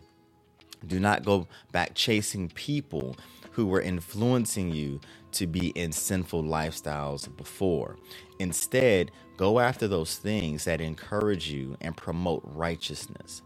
Do 0.85 0.99
not 0.99 1.23
go 1.23 1.47
back 1.71 1.93
chasing 1.95 2.49
people 2.49 3.15
who 3.51 3.67
were 3.67 3.81
influencing 3.81 4.71
you 4.71 4.99
to 5.33 5.47
be 5.47 5.69
in 5.69 5.91
sinful 5.91 6.43
lifestyles 6.43 7.35
before. 7.37 7.97
Instead, 8.39 9.11
go 9.37 9.59
after 9.59 9.87
those 9.87 10.17
things 10.17 10.65
that 10.65 10.81
encourage 10.81 11.49
you 11.49 11.77
and 11.81 11.97
promote 11.97 12.43
righteousness. 12.45 13.41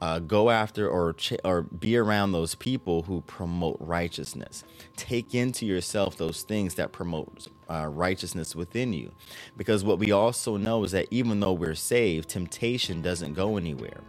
Uh, 0.00 0.18
go 0.20 0.50
after 0.50 0.88
or 0.88 1.14
ch- 1.14 1.34
or 1.44 1.62
be 1.62 1.96
around 1.96 2.32
those 2.32 2.54
people 2.54 3.02
who 3.04 3.22
promote 3.22 3.78
righteousness. 3.80 4.64
Take 4.96 5.34
into 5.34 5.66
yourself 5.66 6.16
those 6.18 6.42
things 6.42 6.74
that 6.76 6.92
promote 6.92 7.48
uh, 7.70 7.86
righteousness 7.86 8.54
within 8.54 8.92
you, 8.92 9.12
because 9.56 9.84
what 9.84 9.98
we 9.98 10.12
also 10.12 10.56
know 10.58 10.84
is 10.84 10.92
that 10.92 11.08
even 11.10 11.40
though 11.40 11.54
we're 11.54 11.74
saved, 11.74 12.28
temptation 12.28 13.02
doesn't 13.02 13.34
go 13.34 13.56
anywhere. 13.56 14.02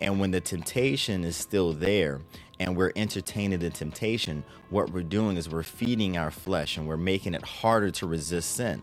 And 0.00 0.20
when 0.20 0.32
the 0.32 0.40
temptation 0.40 1.24
is 1.24 1.36
still 1.36 1.72
there 1.72 2.20
and 2.58 2.76
we're 2.76 2.92
entertaining 2.96 3.58
the 3.58 3.70
temptation, 3.70 4.44
what 4.70 4.90
we're 4.90 5.02
doing 5.02 5.36
is 5.36 5.48
we're 5.48 5.62
feeding 5.62 6.16
our 6.16 6.30
flesh 6.30 6.76
and 6.76 6.86
we're 6.88 6.96
making 6.96 7.34
it 7.34 7.42
harder 7.42 7.90
to 7.92 8.06
resist 8.06 8.56
sin. 8.56 8.82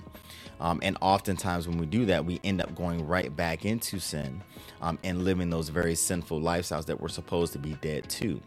Um, 0.60 0.80
and 0.84 0.98
oftentimes, 1.02 1.68
when 1.68 1.78
we 1.78 1.86
do 1.86 2.06
that, 2.06 2.26
we 2.26 2.40
end 2.44 2.62
up 2.62 2.76
going 2.76 3.06
right 3.08 3.36
back 3.36 3.66
into 3.66 4.00
sin 4.00 4.44
um, 4.82 5.00
and 5.04 5.24
living 5.24 5.50
those 5.50 5.70
very 5.70 5.96
sinful 5.96 6.40
lifestyles 6.42 6.86
that 6.86 7.02
we're 7.02 7.10
supposed 7.10 7.54
to 7.54 7.60
be 7.60 7.74
dead 7.82 8.10
to. 8.12 8.40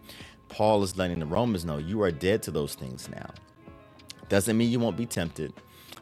Paul 0.49 0.83
is 0.83 0.97
letting 0.97 1.19
the 1.19 1.27
Romans 1.27 1.65
know 1.65 1.79
you 1.79 2.03
are 2.03 2.13
dead 2.13 2.43
to 2.45 2.51
those 2.51 2.75
things 2.75 3.09
now. 3.09 3.31
Doesn't 4.29 4.57
mean 4.57 4.71
you 4.71 4.81
won't 4.81 4.97
be 4.97 5.07
tempted, 5.07 5.53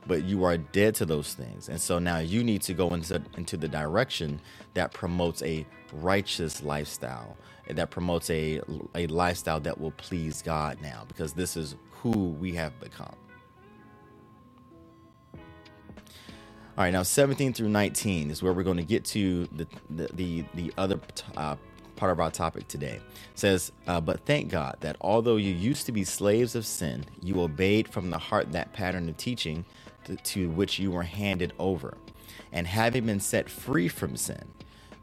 but 0.06 0.24
you 0.24 0.44
are 0.44 0.56
dead 0.56 0.94
to 0.96 1.06
those 1.06 1.34
things. 1.34 1.68
And 1.68 1.80
so 1.80 1.98
now 1.98 2.18
you 2.18 2.44
need 2.44 2.62
to 2.62 2.74
go 2.74 2.92
into, 2.94 3.22
into 3.36 3.56
the 3.56 3.68
direction 3.68 4.40
that 4.74 4.92
promotes 4.92 5.42
a 5.42 5.66
righteous 5.92 6.62
lifestyle, 6.62 7.36
and 7.68 7.78
that 7.78 7.90
promotes 7.90 8.28
a, 8.30 8.60
a 8.94 9.06
lifestyle 9.06 9.60
that 9.60 9.80
will 9.80 9.92
please 9.92 10.42
God 10.42 10.78
now, 10.82 11.04
because 11.08 11.32
this 11.32 11.56
is 11.56 11.76
who 11.90 12.10
we 12.10 12.52
have 12.54 12.78
become. 12.80 13.14
All 16.76 16.82
right, 16.82 16.92
now 16.92 17.04
17 17.04 17.52
through 17.52 17.68
19 17.68 18.32
is 18.32 18.42
where 18.42 18.52
we're 18.52 18.64
going 18.64 18.78
to 18.78 18.82
get 18.82 19.04
to 19.06 19.46
the 19.52 19.66
the 19.90 20.08
the, 20.12 20.44
the 20.54 20.72
other 20.76 20.98
uh, 21.36 21.54
part 21.94 22.10
of 22.10 22.18
our 22.18 22.32
topic 22.32 22.66
today. 22.66 22.96
It 22.96 23.38
says, 23.38 23.70
uh, 23.86 24.00
but 24.00 24.26
thank 24.26 24.50
God 24.50 24.78
that 24.80 24.96
although 25.00 25.36
you 25.36 25.52
used 25.54 25.86
to 25.86 25.92
be 25.92 26.02
slaves 26.02 26.56
of 26.56 26.66
sin, 26.66 27.04
you 27.22 27.40
obeyed 27.40 27.88
from 27.88 28.10
the 28.10 28.18
heart 28.18 28.50
that 28.52 28.72
pattern 28.72 29.08
of 29.08 29.16
teaching 29.16 29.64
to, 30.24 30.50
which 30.50 30.78
you 30.78 30.90
were 30.90 31.02
handed 31.02 31.52
over, 31.58 31.96
and 32.52 32.66
having 32.66 33.06
been 33.06 33.20
set 33.20 33.48
free 33.48 33.88
from 33.88 34.16
sin, 34.16 34.44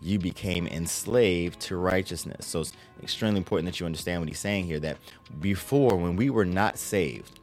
you 0.01 0.17
became 0.17 0.67
enslaved 0.67 1.60
to 1.60 1.77
righteousness. 1.77 2.48
So 2.48 2.62
it's 2.62 2.74
extremely 3.03 3.38
important 3.38 3.67
that 3.67 3.79
you 3.79 3.86
understand 3.86 4.22
what 4.22 4.29
he's 4.29 4.39
saying 4.39 4.65
here. 4.65 4.79
That 4.79 4.98
before, 5.39 5.96
when 5.96 6.15
we 6.15 6.29
were 6.29 6.46
not 6.46 6.77
saved, 6.79 7.39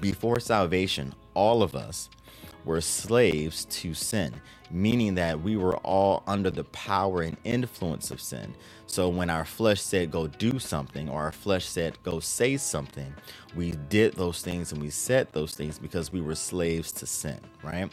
before 0.00 0.38
salvation, 0.40 1.14
all 1.34 1.62
of 1.62 1.74
us 1.74 2.08
were 2.64 2.80
slaves 2.80 3.64
to 3.66 3.94
sin, 3.94 4.34
meaning 4.70 5.16
that 5.16 5.40
we 5.42 5.56
were 5.56 5.76
all 5.78 6.22
under 6.26 6.50
the 6.50 6.64
power 6.64 7.22
and 7.22 7.36
influence 7.44 8.10
of 8.10 8.20
sin. 8.20 8.54
So 8.86 9.08
when 9.08 9.30
our 9.30 9.44
flesh 9.44 9.80
said 9.82 10.10
go 10.10 10.26
do 10.28 10.58
something, 10.58 11.08
or 11.08 11.22
our 11.22 11.32
flesh 11.32 11.66
said 11.66 12.02
go 12.02 12.20
say 12.20 12.56
something, 12.56 13.14
we 13.56 13.72
did 13.72 14.14
those 14.14 14.42
things 14.42 14.72
and 14.72 14.82
we 14.82 14.90
said 14.90 15.28
those 15.32 15.54
things 15.54 15.78
because 15.78 16.12
we 16.12 16.20
were 16.20 16.34
slaves 16.36 16.92
to 16.92 17.06
sin, 17.06 17.40
right? 17.62 17.90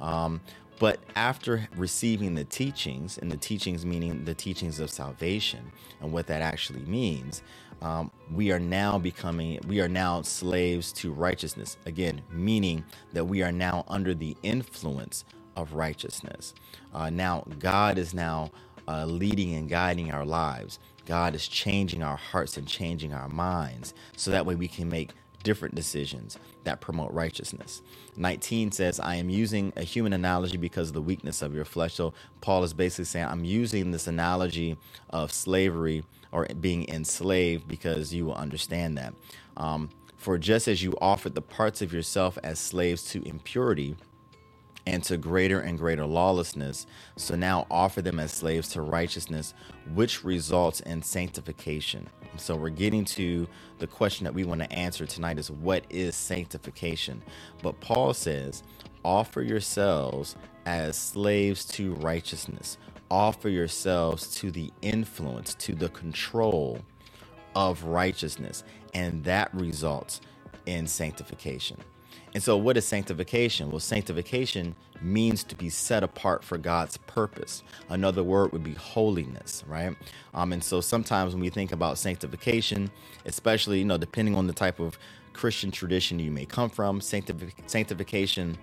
Um, 0.00 0.40
but 0.78 1.00
after 1.16 1.68
receiving 1.76 2.34
the 2.34 2.44
teachings, 2.44 3.18
and 3.18 3.30
the 3.30 3.36
teachings 3.36 3.86
meaning 3.86 4.24
the 4.24 4.34
teachings 4.34 4.80
of 4.80 4.90
salvation 4.90 5.72
and 6.00 6.12
what 6.12 6.26
that 6.28 6.42
actually 6.42 6.82
means, 6.82 7.42
um, 7.82 8.10
we 8.32 8.52
are 8.52 8.60
now 8.60 8.98
becoming, 8.98 9.60
we 9.68 9.80
are 9.80 9.88
now 9.88 10.22
slaves 10.22 10.92
to 10.94 11.12
righteousness. 11.12 11.76
Again, 11.86 12.22
meaning 12.30 12.84
that 13.12 13.26
we 13.26 13.42
are 13.42 13.52
now 13.52 13.84
under 13.88 14.14
the 14.14 14.36
influence 14.44 15.24
of 15.56 15.74
righteousness. 15.74 16.54
Uh, 16.94 17.10
now, 17.10 17.44
God 17.58 17.98
is 17.98 18.14
now 18.14 18.52
uh, 18.88 19.06
leading 19.06 19.54
and 19.54 19.68
guiding 19.68 20.12
our 20.12 20.24
lives. 20.26 20.78
God 21.06 21.34
is 21.34 21.48
changing 21.48 22.02
our 22.02 22.16
hearts 22.16 22.56
and 22.56 22.68
changing 22.68 23.14
our 23.14 23.28
minds 23.28 23.94
so 24.16 24.30
that 24.30 24.46
way 24.46 24.54
we 24.54 24.68
can 24.68 24.88
make 24.88 25.10
different 25.42 25.74
decisions 25.74 26.38
that 26.64 26.80
promote 26.80 27.12
righteousness. 27.12 27.82
19 28.16 28.72
says, 28.72 29.00
I 29.00 29.16
am 29.16 29.30
using 29.30 29.72
a 29.76 29.82
human 29.82 30.12
analogy 30.12 30.56
because 30.56 30.88
of 30.88 30.94
the 30.94 31.02
weakness 31.02 31.42
of 31.42 31.54
your 31.54 31.64
flesh. 31.64 31.94
So 31.94 32.14
Paul 32.40 32.64
is 32.64 32.72
basically 32.72 33.06
saying, 33.06 33.26
I'm 33.26 33.44
using 33.44 33.90
this 33.90 34.06
analogy 34.06 34.76
of 35.10 35.32
slavery 35.32 36.04
or 36.30 36.46
being 36.60 36.88
enslaved 36.88 37.68
because 37.68 38.12
you 38.12 38.26
will 38.26 38.34
understand 38.34 38.98
that. 38.98 39.14
Um, 39.56 39.90
for 40.16 40.38
just 40.38 40.68
as 40.68 40.82
you 40.82 40.96
offered 41.00 41.34
the 41.34 41.42
parts 41.42 41.82
of 41.82 41.92
yourself 41.92 42.38
as 42.42 42.58
slaves 42.58 43.04
to 43.10 43.22
impurity 43.26 43.96
and 44.86 45.02
to 45.04 45.16
greater 45.16 45.60
and 45.60 45.78
greater 45.78 46.06
lawlessness. 46.06 46.86
So 47.16 47.34
now 47.36 47.66
offer 47.70 48.02
them 48.02 48.18
as 48.18 48.32
slaves 48.32 48.68
to 48.70 48.82
righteousness, 48.82 49.54
which 49.94 50.24
results 50.24 50.80
in 50.80 51.02
sanctification. 51.02 52.08
So 52.36 52.56
we're 52.56 52.70
getting 52.70 53.04
to 53.06 53.46
the 53.78 53.86
question 53.86 54.24
that 54.24 54.34
we 54.34 54.44
want 54.44 54.62
to 54.62 54.72
answer 54.72 55.06
tonight 55.06 55.38
is 55.38 55.50
what 55.50 55.84
is 55.90 56.14
sanctification? 56.16 57.22
But 57.62 57.80
Paul 57.80 58.14
says, 58.14 58.62
offer 59.04 59.42
yourselves 59.42 60.36
as 60.66 60.96
slaves 60.96 61.64
to 61.66 61.94
righteousness. 61.94 62.78
Offer 63.10 63.48
yourselves 63.50 64.34
to 64.36 64.50
the 64.50 64.72
influence, 64.82 65.54
to 65.56 65.74
the 65.74 65.90
control 65.90 66.80
of 67.54 67.84
righteousness. 67.84 68.64
And 68.94 69.24
that 69.24 69.54
results 69.54 70.20
in 70.66 70.86
sanctification. 70.86 71.78
And 72.34 72.42
so, 72.42 72.56
what 72.56 72.76
is 72.76 72.86
sanctification? 72.86 73.70
Well, 73.70 73.80
sanctification 73.80 74.74
means 75.00 75.44
to 75.44 75.56
be 75.56 75.68
set 75.68 76.02
apart 76.02 76.44
for 76.44 76.58
God's 76.58 76.96
purpose. 76.98 77.62
Another 77.88 78.24
word 78.24 78.52
would 78.52 78.64
be 78.64 78.74
holiness, 78.74 79.64
right? 79.66 79.96
Um, 80.34 80.52
and 80.52 80.64
so, 80.64 80.80
sometimes 80.80 81.34
when 81.34 81.42
we 81.42 81.50
think 81.50 81.72
about 81.72 81.98
sanctification, 81.98 82.90
especially, 83.26 83.80
you 83.80 83.84
know, 83.84 83.98
depending 83.98 84.36
on 84.36 84.46
the 84.46 84.52
type 84.52 84.80
of 84.80 84.98
Christian 85.32 85.70
tradition 85.70 86.18
you 86.18 86.30
may 86.30 86.46
come 86.46 86.70
from, 86.70 87.00
sanctific- 87.00 87.68
sanctification 87.68 88.58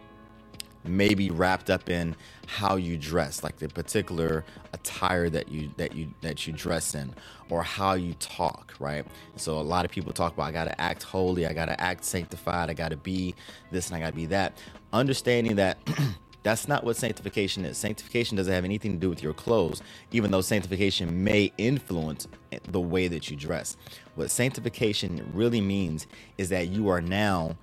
may 0.83 1.13
be 1.13 1.29
wrapped 1.29 1.69
up 1.69 1.89
in 1.89 2.15
how 2.48 2.75
you 2.75 2.98
dress 2.98 3.43
like 3.43 3.57
the 3.57 3.67
particular 3.67 4.45
attire 4.74 5.29
that 5.29 5.50
you 5.50 5.69
that 5.77 5.95
you 5.95 6.07
that 6.21 6.48
you 6.48 6.53
dress 6.53 6.95
in 6.95 7.13
or 7.50 7.63
how 7.63 7.93
you 7.93 8.13
talk 8.15 8.74
right? 8.79 9.05
So 9.36 9.59
a 9.59 9.62
lot 9.62 9.86
of 9.86 9.91
people 9.91 10.13
talk 10.13 10.33
about 10.33 10.48
i 10.48 10.51
gotta 10.51 10.79
act 10.79 11.03
holy 11.03 11.45
i 11.45 11.53
gotta 11.53 11.79
act 11.79 12.03
sanctified 12.05 12.69
i 12.69 12.74
gotta 12.74 12.98
be 12.98 13.36
this 13.71 13.88
and 13.88 13.95
i 13.98 14.00
gotta 14.00 14.15
be 14.15 14.25
that. 14.27 14.57
Understanding 14.93 15.55
that 15.57 15.77
that's 16.43 16.67
not 16.67 16.83
what 16.86 16.95
sanctification 16.95 17.65
is. 17.65 17.77
Sanctification 17.77 18.38
doesn't 18.38 18.53
have 18.53 18.65
anything 18.65 18.93
to 18.93 18.98
do 18.98 19.09
with 19.09 19.21
your 19.21 19.33
clothes 19.33 19.81
even 20.12 20.31
though 20.31 20.41
sanctification 20.41 21.24
may 21.24 21.51
influence 21.57 22.27
the 22.63 22.79
way 22.81 23.07
that 23.07 23.29
you 23.29 23.36
dress. 23.38 23.77
What 24.15 24.31
sanctification 24.31 25.29
really 25.33 25.62
means 25.62 26.07
is 26.38 26.50
that 26.50 26.69
you 26.69 26.89
are 26.89 27.01
now 27.01 27.55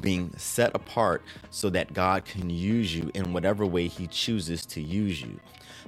being 0.00 0.32
set 0.36 0.74
apart 0.74 1.22
so 1.50 1.70
that 1.70 1.92
God 1.92 2.24
can 2.24 2.50
use 2.50 2.94
you 2.94 3.10
in 3.14 3.32
whatever 3.32 3.66
way 3.66 3.88
He 3.88 4.06
chooses 4.06 4.66
to 4.66 4.80
use 4.80 5.20
you. 5.20 5.38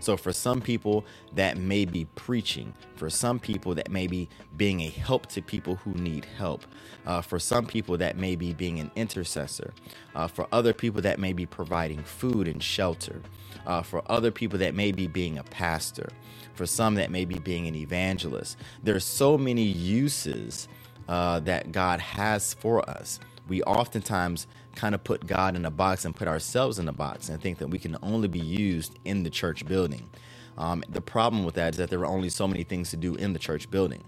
So, 0.00 0.16
for 0.16 0.32
some 0.32 0.60
people, 0.60 1.04
that 1.34 1.56
may 1.56 1.84
be 1.84 2.04
preaching. 2.14 2.74
For 2.96 3.08
some 3.08 3.38
people, 3.38 3.74
that 3.74 3.90
may 3.90 4.06
be 4.06 4.28
being 4.56 4.80
a 4.80 4.88
help 4.88 5.26
to 5.28 5.42
people 5.42 5.76
who 5.76 5.92
need 5.94 6.26
help. 6.36 6.64
Uh, 7.06 7.20
for 7.20 7.38
some 7.38 7.66
people, 7.66 7.96
that 7.98 8.16
may 8.16 8.36
be 8.36 8.52
being 8.52 8.80
an 8.80 8.90
intercessor. 8.96 9.72
Uh, 10.14 10.28
for 10.28 10.46
other 10.52 10.72
people, 10.72 11.00
that 11.02 11.18
may 11.18 11.32
be 11.32 11.46
providing 11.46 12.02
food 12.02 12.48
and 12.48 12.62
shelter. 12.62 13.22
Uh, 13.66 13.82
for 13.82 14.02
other 14.10 14.30
people, 14.30 14.58
that 14.58 14.74
may 14.74 14.92
be 14.92 15.06
being 15.06 15.38
a 15.38 15.44
pastor. 15.44 16.10
For 16.54 16.66
some, 16.66 16.96
that 16.96 17.10
may 17.10 17.24
be 17.24 17.38
being 17.38 17.66
an 17.66 17.74
evangelist. 17.74 18.58
There's 18.82 19.04
so 19.04 19.38
many 19.38 19.64
uses 19.64 20.68
uh, 21.08 21.40
that 21.40 21.72
God 21.72 22.00
has 22.00 22.54
for 22.54 22.88
us 22.88 23.20
we 23.48 23.62
oftentimes 23.62 24.46
kind 24.74 24.94
of 24.94 25.04
put 25.04 25.26
God 25.26 25.56
in 25.56 25.64
a 25.64 25.70
box 25.70 26.04
and 26.04 26.14
put 26.14 26.28
ourselves 26.28 26.78
in 26.78 26.88
a 26.88 26.92
box 26.92 27.28
and 27.28 27.40
think 27.40 27.58
that 27.58 27.68
we 27.68 27.78
can 27.78 27.96
only 28.02 28.28
be 28.28 28.40
used 28.40 28.98
in 29.04 29.22
the 29.22 29.30
church 29.30 29.66
building. 29.66 30.08
Um, 30.56 30.84
the 30.88 31.00
problem 31.00 31.44
with 31.44 31.54
that 31.54 31.74
is 31.74 31.78
that 31.78 31.90
there 31.90 32.00
are 32.00 32.06
only 32.06 32.30
so 32.30 32.46
many 32.46 32.64
things 32.64 32.90
to 32.90 32.96
do 32.96 33.14
in 33.16 33.32
the 33.32 33.38
church 33.38 33.70
building. 33.70 34.04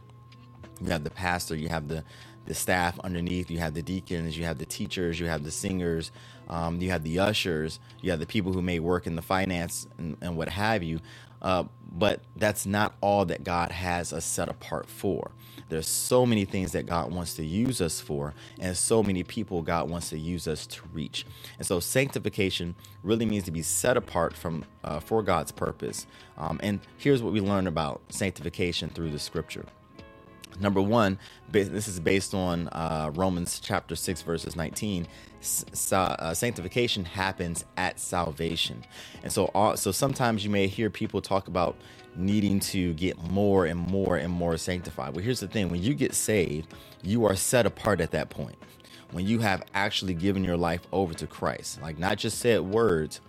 You 0.81 0.91
have 0.91 1.05
the 1.05 1.11
pastor, 1.11 1.57
you 1.57 1.69
have 1.69 1.89
the 1.89 2.05
the 2.47 2.55
staff 2.55 2.99
underneath, 3.01 3.51
you 3.51 3.59
have 3.59 3.75
the 3.75 3.83
deacons, 3.83 4.37
you 4.39 4.45
have 4.45 4.59
the 4.59 4.67
teachers, 4.67 5.21
you 5.21 5.27
have 5.27 5.45
the 5.45 5.51
singers, 5.51 6.11
um, 6.49 6.81
you 6.81 6.91
have 6.91 7.03
the 7.03 7.19
ushers, 7.19 7.81
you 8.01 8.11
have 8.11 8.21
the 8.21 8.27
people 8.27 8.53
who 8.53 8.63
may 8.63 8.79
work 8.79 9.07
in 9.07 9.17
the 9.17 9.23
finance 9.23 9.87
and, 9.99 10.17
and 10.21 10.37
what 10.37 10.49
have 10.49 10.83
you. 10.83 11.01
Uh, 11.43 11.65
but 11.93 12.21
that's 12.37 12.67
not 12.67 12.95
all 13.01 13.25
that 13.27 13.45
God 13.45 13.71
has 13.71 14.13
us 14.13 14.25
set 14.25 14.49
apart 14.49 14.87
for. 14.89 15.31
There's 15.69 15.89
so 15.89 16.25
many 16.25 16.45
things 16.45 16.73
that 16.73 16.87
God 16.87 17.13
wants 17.13 17.35
to 17.35 17.45
use 17.45 17.81
us 17.81 18.01
for, 18.01 18.35
and 18.61 18.77
so 18.77 19.03
many 19.03 19.25
people 19.25 19.63
God 19.63 19.91
wants 19.91 20.11
to 20.11 20.19
use 20.19 20.47
us 20.47 20.67
to 20.69 20.81
reach. 20.93 21.27
And 21.59 21.67
so, 21.67 21.81
sanctification 21.81 22.77
really 23.03 23.27
means 23.27 23.45
to 23.45 23.51
be 23.51 23.63
set 23.63 23.97
apart 23.97 24.35
from 24.35 24.65
uh, 24.85 25.01
for 25.01 25.23
God's 25.23 25.53
purpose. 25.53 26.07
Um, 26.39 26.61
and 26.63 26.81
here's 26.99 27.23
what 27.23 27.33
we 27.33 27.41
learn 27.41 27.67
about 27.67 28.01
sanctification 28.11 28.91
through 28.91 29.11
the 29.11 29.19
Scripture. 29.19 29.65
Number 30.61 30.81
one, 30.81 31.19
this 31.51 31.89
is 31.89 32.01
based 32.01 32.35
on 32.35 32.69
uh, 32.69 33.11
Romans 33.15 33.61
chapter 33.61 33.95
6, 33.95 34.23
verses 34.23 34.57
19. 34.57 35.07
Uh, 35.93 36.35
sanctification 36.35 37.05
happens 37.05 37.65
at 37.77 38.01
salvation. 38.01 38.85
And 39.23 39.33
so, 39.33 39.47
uh, 39.55 39.77
so 39.77 39.93
sometimes 39.93 40.45
you 40.45 40.51
may 40.51 40.67
hear 40.67 40.91
people 40.91 41.21
talk 41.21 41.49
about 41.49 41.77
needing 42.17 42.59
to 42.59 42.95
get 42.95 43.19
more 43.31 43.67
and 43.67 43.79
more 43.79 44.17
and 44.17 44.33
more 44.33 44.57
sanctified. 44.57 45.15
Well, 45.15 45.25
here's 45.25 45.41
the 45.41 45.49
thing 45.49 45.69
when 45.69 45.83
you 45.83 45.95
get 45.95 46.15
saved, 46.15 46.75
you 47.03 47.25
are 47.27 47.37
set 47.37 47.67
apart 47.67 48.01
at 48.01 48.11
that 48.13 48.31
point. 48.31 48.57
When 49.13 49.27
you 49.27 49.39
have 49.41 49.63
actually 49.75 50.15
given 50.15 50.43
your 50.43 50.57
life 50.57 50.83
over 50.93 51.15
to 51.15 51.27
Christ, 51.27 51.81
like 51.81 51.99
not 51.99 52.19
just 52.19 52.39
said 52.39 52.61
words, 52.63 53.21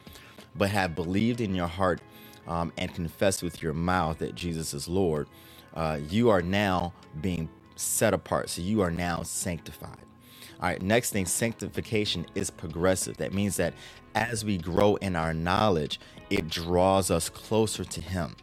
but 0.56 0.70
have 0.70 0.96
believed 0.96 1.40
in 1.40 1.54
your 1.54 1.68
heart 1.68 2.02
um, 2.48 2.74
and 2.78 2.94
confessed 2.94 3.44
with 3.44 3.62
your 3.62 3.74
mouth 3.74 4.18
that 4.20 4.34
Jesus 4.34 4.74
is 4.74 4.88
Lord 4.88 5.28
uh, 5.78 6.00
you 6.10 6.30
are 6.30 6.42
now 6.42 6.92
being 7.22 7.48
set 7.76 8.14
apart. 8.14 8.50
So 8.50 8.62
you 8.64 8.82
are 8.82 8.90
now 8.90 9.22
sanctified. 9.22 9.96
All 10.60 10.68
right, 10.68 10.82
next 10.82 11.12
thing, 11.12 11.28
sanctification 11.28 12.26
is 12.34 12.50
progressive. 12.50 13.18
That 13.18 13.32
means 13.32 13.58
that 13.58 13.76
as 14.16 14.44
we 14.44 14.58
grow 14.58 14.96
in 14.96 15.16
our 15.16 15.34
knowledge, 15.36 16.00
it 16.32 16.50
draws 16.50 17.12
us 17.12 17.30
closer 17.30 17.84
to 17.86 18.02
Him, 18.02 18.36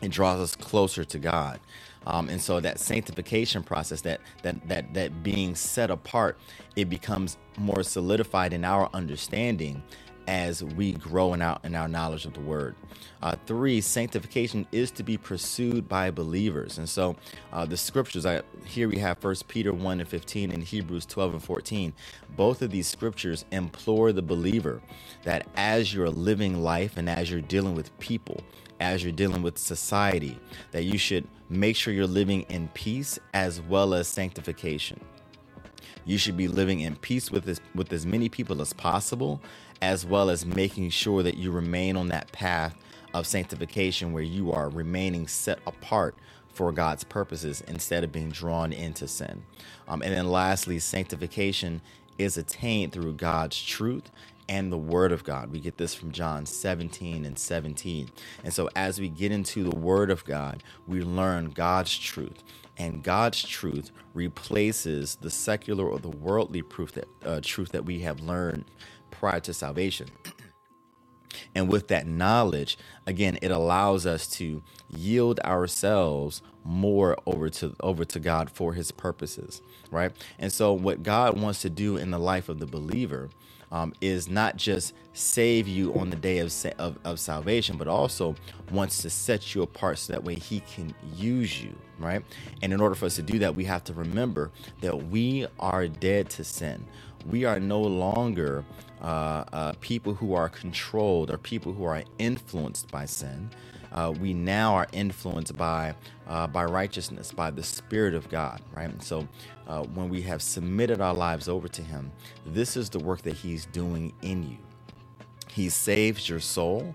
it 0.00 0.10
draws 0.10 0.40
us 0.40 0.56
closer 0.56 1.04
to 1.04 1.18
God. 1.18 1.60
Um, 2.04 2.30
and 2.30 2.40
so 2.40 2.58
that 2.58 2.80
sanctification 2.80 3.62
process, 3.62 4.00
that 4.00 4.22
that 4.42 4.66
that 4.68 4.94
that 4.94 5.22
being 5.22 5.54
set 5.54 5.90
apart, 5.90 6.38
it 6.74 6.86
becomes 6.86 7.36
more 7.58 7.82
solidified 7.82 8.52
in 8.52 8.64
our 8.64 8.88
understanding 8.94 9.82
as 10.26 10.62
we 10.62 10.92
grow 10.92 11.34
in 11.34 11.42
our 11.42 11.58
in 11.64 11.74
our 11.74 11.88
knowledge 11.88 12.26
of 12.26 12.34
the 12.34 12.40
word. 12.40 12.74
Uh, 13.22 13.36
three, 13.46 13.80
sanctification 13.80 14.66
is 14.72 14.90
to 14.90 15.02
be 15.02 15.16
pursued 15.16 15.88
by 15.88 16.10
believers, 16.10 16.78
and 16.78 16.88
so 16.88 17.16
uh, 17.52 17.64
the 17.64 17.76
scriptures. 17.76 18.26
I, 18.26 18.42
here 18.64 18.88
we 18.88 18.98
have 18.98 19.18
First 19.18 19.48
Peter 19.48 19.72
one 19.72 20.00
and 20.00 20.08
fifteen 20.08 20.50
and 20.52 20.62
Hebrews 20.62 21.06
twelve 21.06 21.32
and 21.32 21.42
fourteen. 21.42 21.92
Both 22.36 22.62
of 22.62 22.70
these 22.70 22.86
scriptures 22.88 23.44
implore 23.50 24.12
the 24.12 24.22
believer 24.22 24.82
that 25.24 25.46
as 25.56 25.94
you're 25.94 26.10
living 26.10 26.62
life 26.62 26.96
and 26.96 27.08
as 27.08 27.30
you're 27.30 27.40
dealing 27.40 27.74
with 27.74 27.96
people, 27.98 28.40
as 28.80 29.02
you're 29.02 29.12
dealing 29.12 29.42
with 29.42 29.58
society, 29.58 30.38
that 30.72 30.84
you 30.84 30.98
should 30.98 31.26
make 31.48 31.76
sure 31.76 31.92
you're 31.92 32.06
living 32.06 32.42
in 32.42 32.68
peace 32.68 33.18
as 33.34 33.60
well 33.60 33.94
as 33.94 34.08
sanctification. 34.08 35.00
You 36.04 36.18
should 36.18 36.36
be 36.36 36.48
living 36.48 36.80
in 36.80 36.96
peace 36.96 37.30
with 37.30 37.44
this, 37.44 37.60
with 37.76 37.92
as 37.92 38.04
many 38.04 38.28
people 38.28 38.60
as 38.60 38.72
possible 38.72 39.40
as 39.82 40.06
well 40.06 40.30
as 40.30 40.46
making 40.46 40.88
sure 40.88 41.24
that 41.24 41.36
you 41.36 41.50
remain 41.50 41.96
on 41.96 42.08
that 42.08 42.30
path 42.30 42.76
of 43.12 43.26
sanctification 43.26 44.12
where 44.12 44.22
you 44.22 44.52
are 44.52 44.70
remaining 44.70 45.26
set 45.26 45.58
apart 45.66 46.14
for 46.52 46.70
God's 46.70 47.04
purposes 47.04 47.62
instead 47.66 48.04
of 48.04 48.12
being 48.12 48.30
drawn 48.30 48.72
into 48.72 49.08
sin. 49.08 49.42
Um, 49.88 50.00
and 50.02 50.14
then 50.14 50.30
lastly, 50.30 50.78
sanctification 50.78 51.82
is 52.16 52.36
attained 52.36 52.92
through 52.92 53.14
God's 53.14 53.60
truth 53.60 54.10
and 54.48 54.70
the 54.72 54.78
Word 54.78 55.12
of 55.12 55.24
God. 55.24 55.50
We 55.50 55.58
get 55.58 55.78
this 55.78 55.94
from 55.94 56.12
John 56.12 56.46
17 56.46 57.24
and 57.24 57.36
17. 57.36 58.10
And 58.44 58.52
so 58.52 58.68
as 58.76 59.00
we 59.00 59.08
get 59.08 59.32
into 59.32 59.64
the 59.64 59.76
Word 59.76 60.10
of 60.10 60.24
God, 60.24 60.62
we 60.86 61.00
learn 61.00 61.50
God's 61.50 61.98
truth. 61.98 62.44
And 62.76 63.02
God's 63.02 63.42
truth 63.42 63.90
replaces 64.14 65.16
the 65.16 65.30
secular 65.30 65.86
or 65.86 65.98
the 65.98 66.08
worldly 66.08 66.62
proof 66.62 66.92
that 66.92 67.08
uh, 67.24 67.40
truth 67.42 67.72
that 67.72 67.84
we 67.84 68.00
have 68.00 68.20
learned 68.20 68.64
prior 69.22 69.40
to 69.42 69.54
salvation. 69.54 70.10
And 71.54 71.68
with 71.70 71.88
that 71.88 72.06
knowledge, 72.06 72.78
again, 73.06 73.38
it 73.42 73.52
allows 73.52 74.06
us 74.06 74.28
to 74.38 74.62
yield 74.90 75.40
ourselves 75.40 76.42
more 76.64 77.16
over 77.26 77.50
to 77.50 77.76
over 77.80 78.04
to 78.06 78.20
God 78.20 78.50
for 78.50 78.74
his 78.74 78.92
purposes, 78.92 79.62
right? 79.90 80.12
And 80.38 80.52
so 80.52 80.72
what 80.74 81.02
God 81.04 81.40
wants 81.40 81.62
to 81.62 81.70
do 81.70 81.98
in 81.98 82.12
the 82.12 82.20
life 82.20 82.48
of 82.50 82.60
the 82.60 82.66
believer 82.66 83.30
um, 83.72 83.94
is 84.02 84.28
not 84.28 84.56
just 84.56 84.94
save 85.14 85.68
you 85.68 85.94
on 85.94 86.10
the 86.10 86.16
day 86.16 86.38
of, 86.40 86.52
of, 86.78 86.98
of 87.04 87.20
salvation, 87.20 87.78
but 87.78 87.88
also 87.88 88.36
wants 88.72 89.02
to 89.02 89.10
set 89.10 89.54
you 89.54 89.62
apart 89.62 89.98
so 89.98 90.12
that 90.14 90.24
way 90.24 90.36
he 90.36 90.60
can 90.60 90.94
use 91.16 91.62
you, 91.62 91.74
right? 91.98 92.22
And 92.62 92.72
in 92.72 92.80
order 92.80 92.94
for 92.96 93.06
us 93.06 93.16
to 93.16 93.22
do 93.22 93.40
that, 93.40 93.56
we 93.56 93.64
have 93.66 93.84
to 93.86 93.94
remember 93.94 94.52
that 94.82 95.08
we 95.08 95.46
are 95.60 95.88
dead 95.88 96.30
to 96.32 96.44
sin. 96.44 96.84
We 97.26 97.44
are 97.44 97.60
no 97.60 97.80
longer 97.80 98.64
uh, 99.02 99.44
uh, 99.52 99.72
people 99.80 100.14
who 100.14 100.34
are 100.34 100.48
controlled 100.48 101.30
or 101.30 101.38
people 101.38 101.72
who 101.72 101.84
are 101.84 102.04
influenced 102.18 102.90
by 102.90 103.06
sin. 103.06 103.50
Uh, 103.92 104.12
we 104.20 104.34
now 104.34 104.74
are 104.74 104.88
influenced 104.92 105.56
by 105.56 105.94
uh, 106.28 106.46
by 106.46 106.64
righteousness, 106.64 107.32
by 107.32 107.50
the 107.50 107.62
Spirit 107.62 108.14
of 108.14 108.28
God, 108.30 108.60
right? 108.74 109.02
So, 109.02 109.28
uh, 109.68 109.82
when 109.84 110.08
we 110.08 110.22
have 110.22 110.42
submitted 110.42 111.00
our 111.00 111.14
lives 111.14 111.48
over 111.48 111.68
to 111.68 111.82
Him, 111.82 112.12
this 112.46 112.76
is 112.76 112.90
the 112.90 112.98
work 113.00 113.22
that 113.22 113.34
He's 113.34 113.66
doing 113.66 114.12
in 114.22 114.42
you. 114.44 114.58
He 115.48 115.68
saves 115.68 116.28
your 116.28 116.40
soul 116.40 116.94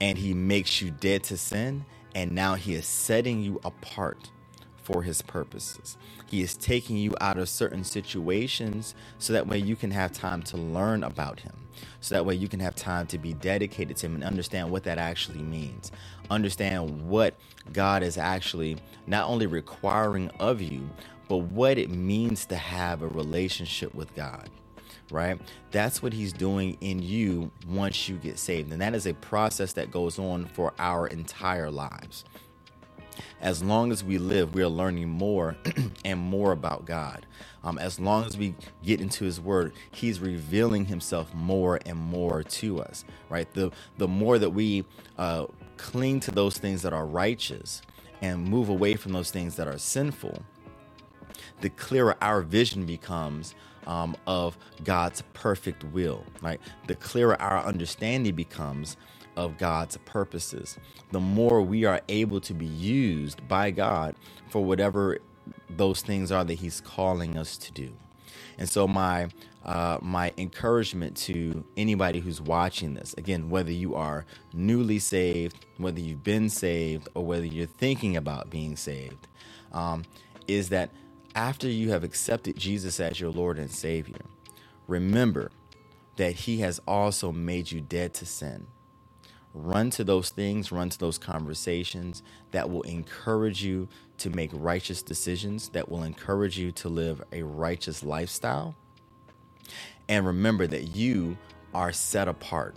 and 0.00 0.18
he 0.18 0.34
makes 0.34 0.80
you 0.82 0.90
dead 0.90 1.24
to 1.24 1.36
sin. 1.36 1.84
And 2.14 2.32
now 2.32 2.54
he 2.56 2.74
is 2.74 2.86
setting 2.86 3.40
you 3.40 3.60
apart 3.64 4.30
for 4.90 5.02
his 5.02 5.22
purposes. 5.22 5.96
He 6.26 6.42
is 6.42 6.56
taking 6.56 6.96
you 6.96 7.14
out 7.20 7.38
of 7.38 7.48
certain 7.48 7.84
situations 7.84 8.94
so 9.18 9.32
that 9.32 9.46
way 9.46 9.58
you 9.58 9.76
can 9.76 9.90
have 9.90 10.12
time 10.12 10.42
to 10.44 10.56
learn 10.56 11.04
about 11.04 11.40
him. 11.40 11.54
So 12.00 12.14
that 12.14 12.26
way 12.26 12.34
you 12.34 12.48
can 12.48 12.60
have 12.60 12.74
time 12.74 13.06
to 13.08 13.18
be 13.18 13.32
dedicated 13.34 13.96
to 13.98 14.06
him 14.06 14.14
and 14.16 14.24
understand 14.24 14.70
what 14.70 14.84
that 14.84 14.98
actually 14.98 15.42
means. 15.42 15.92
Understand 16.30 17.08
what 17.08 17.34
God 17.72 18.02
is 18.02 18.18
actually 18.18 18.78
not 19.06 19.28
only 19.28 19.46
requiring 19.46 20.30
of 20.40 20.60
you, 20.60 20.88
but 21.28 21.38
what 21.38 21.78
it 21.78 21.90
means 21.90 22.46
to 22.46 22.56
have 22.56 23.02
a 23.02 23.08
relationship 23.08 23.94
with 23.94 24.14
God 24.14 24.48
right? 25.12 25.40
That's 25.72 26.02
what 26.02 26.12
he's 26.12 26.32
doing 26.32 26.76
in 26.80 27.02
you 27.02 27.50
once 27.68 28.08
you 28.08 28.16
get 28.16 28.38
saved. 28.38 28.72
And 28.72 28.80
that 28.80 28.94
is 28.94 29.06
a 29.06 29.14
process 29.14 29.72
that 29.72 29.90
goes 29.90 30.20
on 30.20 30.46
for 30.46 30.72
our 30.78 31.08
entire 31.08 31.68
lives 31.68 32.24
as 33.40 33.62
long 33.62 33.92
as 33.92 34.04
we 34.04 34.18
live, 34.18 34.54
we 34.54 34.62
are 34.62 34.68
learning 34.68 35.08
more 35.08 35.56
and 36.04 36.20
more 36.20 36.52
about 36.52 36.84
God. 36.86 37.26
Um, 37.62 37.78
as 37.78 38.00
long 38.00 38.24
as 38.24 38.36
we 38.36 38.54
get 38.84 39.00
into 39.00 39.24
His 39.24 39.40
Word, 39.40 39.72
He's 39.90 40.20
revealing 40.20 40.86
Himself 40.86 41.32
more 41.34 41.80
and 41.86 41.98
more 41.98 42.42
to 42.42 42.80
us. 42.82 43.04
Right. 43.28 43.52
The 43.52 43.70
the 43.98 44.08
more 44.08 44.38
that 44.38 44.50
we 44.50 44.84
uh, 45.18 45.46
cling 45.76 46.20
to 46.20 46.30
those 46.30 46.58
things 46.58 46.82
that 46.82 46.92
are 46.92 47.06
righteous 47.06 47.82
and 48.22 48.44
move 48.44 48.68
away 48.68 48.94
from 48.94 49.12
those 49.12 49.30
things 49.30 49.56
that 49.56 49.68
are 49.68 49.78
sinful, 49.78 50.42
the 51.60 51.70
clearer 51.70 52.16
our 52.20 52.42
vision 52.42 52.86
becomes 52.86 53.54
um, 53.86 54.16
of 54.26 54.56
God's 54.84 55.22
perfect 55.34 55.84
will. 55.84 56.24
Right. 56.40 56.60
The 56.86 56.96
clearer 56.96 57.40
our 57.40 57.64
understanding 57.64 58.34
becomes 58.34 58.96
of 59.40 59.56
God's 59.56 59.96
purposes, 60.04 60.78
the 61.12 61.20
more 61.20 61.62
we 61.62 61.86
are 61.86 62.02
able 62.08 62.40
to 62.42 62.52
be 62.52 62.66
used 62.66 63.46
by 63.48 63.70
God 63.70 64.14
for 64.50 64.62
whatever 64.62 65.18
those 65.70 66.02
things 66.02 66.30
are 66.30 66.44
that 66.44 66.54
He's 66.54 66.82
calling 66.82 67.38
us 67.38 67.56
to 67.56 67.72
do. 67.72 67.90
And 68.58 68.68
so 68.68 68.86
my 68.86 69.28
uh, 69.64 69.98
my 70.02 70.32
encouragement 70.38 71.16
to 71.16 71.64
anybody 71.76 72.20
who's 72.20 72.40
watching 72.40 72.94
this, 72.94 73.14
again, 73.18 73.50
whether 73.50 73.72
you 73.72 73.94
are 73.94 74.26
newly 74.52 74.98
saved, 74.98 75.66
whether 75.78 76.00
you've 76.00 76.24
been 76.24 76.48
saved, 76.50 77.08
or 77.14 77.24
whether 77.24 77.46
you're 77.46 77.66
thinking 77.66 78.16
about 78.16 78.50
being 78.50 78.76
saved, 78.76 79.26
um, 79.72 80.04
is 80.48 80.68
that 80.70 80.90
after 81.34 81.68
you 81.68 81.90
have 81.90 82.04
accepted 82.04 82.56
Jesus 82.56 83.00
as 83.00 83.20
your 83.20 83.30
Lord 83.30 83.58
and 83.58 83.70
Savior, 83.70 84.20
remember 84.86 85.50
that 86.16 86.32
He 86.32 86.58
has 86.58 86.78
also 86.86 87.32
made 87.32 87.70
you 87.72 87.80
dead 87.80 88.12
to 88.14 88.26
sin 88.26 88.66
run 89.54 89.90
to 89.90 90.04
those 90.04 90.30
things, 90.30 90.70
run 90.70 90.88
to 90.88 90.98
those 90.98 91.18
conversations 91.18 92.22
that 92.52 92.70
will 92.70 92.82
encourage 92.82 93.62
you 93.62 93.88
to 94.18 94.30
make 94.30 94.50
righteous 94.52 95.02
decisions, 95.02 95.70
that 95.70 95.88
will 95.88 96.02
encourage 96.02 96.58
you 96.58 96.70
to 96.72 96.88
live 96.88 97.22
a 97.32 97.42
righteous 97.42 98.02
lifestyle. 98.02 98.76
And 100.08 100.26
remember 100.26 100.66
that 100.66 100.94
you 100.96 101.36
are 101.74 101.92
set 101.92 102.28
apart. 102.28 102.76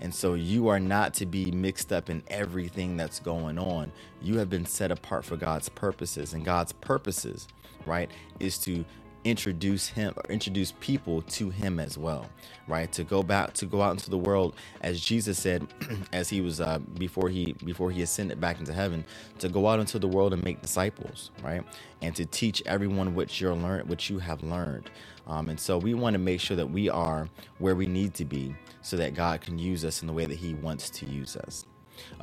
And 0.00 0.12
so 0.12 0.34
you 0.34 0.68
are 0.68 0.80
not 0.80 1.14
to 1.14 1.26
be 1.26 1.52
mixed 1.52 1.92
up 1.92 2.10
in 2.10 2.24
everything 2.26 2.96
that's 2.96 3.20
going 3.20 3.58
on. 3.58 3.92
You 4.20 4.38
have 4.38 4.50
been 4.50 4.66
set 4.66 4.90
apart 4.90 5.24
for 5.24 5.36
God's 5.36 5.68
purposes. 5.68 6.32
And 6.32 6.44
God's 6.44 6.72
purposes, 6.72 7.46
right, 7.86 8.10
is 8.40 8.58
to 8.58 8.84
introduce 9.24 9.88
him 9.88 10.14
or 10.16 10.24
introduce 10.30 10.72
people 10.80 11.22
to 11.22 11.50
him 11.50 11.80
as 11.80 11.98
well 11.98 12.28
right? 12.68 12.90
To 12.92 13.04
go 13.04 13.22
back 13.22 13.52
to 13.54 13.66
go 13.66 13.82
out 13.82 13.92
into 13.92 14.10
the 14.10 14.18
world 14.18 14.54
as 14.82 15.00
jesus 15.00 15.38
said 15.38 15.66
as 16.12 16.28
he 16.28 16.40
was 16.40 16.60
uh, 16.60 16.78
before 16.98 17.28
he 17.28 17.54
before 17.64 17.90
he 17.90 18.02
ascended 18.02 18.40
back 18.40 18.58
into 18.58 18.72
heaven 18.72 19.04
to 19.38 19.48
go 19.48 19.68
out 19.68 19.80
into 19.80 19.98
the 19.98 20.08
world 20.08 20.32
and 20.32 20.42
make 20.44 20.62
disciples 20.62 21.30
right? 21.42 21.64
And 22.02 22.14
to 22.16 22.26
teach 22.26 22.62
everyone 22.66 23.14
what 23.14 23.40
you're 23.40 23.54
learned 23.54 23.88
what 23.88 24.08
you 24.10 24.18
have 24.18 24.42
learned. 24.42 24.90
Um, 25.26 25.48
and 25.50 25.58
so 25.60 25.78
we 25.78 25.94
want 25.94 26.14
to 26.14 26.18
make 26.18 26.40
sure 26.40 26.56
that 26.56 26.70
we 26.70 26.88
are 26.88 27.28
where 27.58 27.74
we 27.74 27.86
need 27.86 28.14
to 28.14 28.24
be 28.24 28.54
so 28.82 28.96
that 28.96 29.14
god 29.14 29.40
can 29.40 29.58
use 29.58 29.84
us 29.84 30.02
in 30.02 30.06
the 30.06 30.12
way 30.14 30.26
that 30.26 30.38
he 30.38 30.54
wants 30.54 30.90
to 30.90 31.06
use 31.06 31.36
us. 31.36 31.64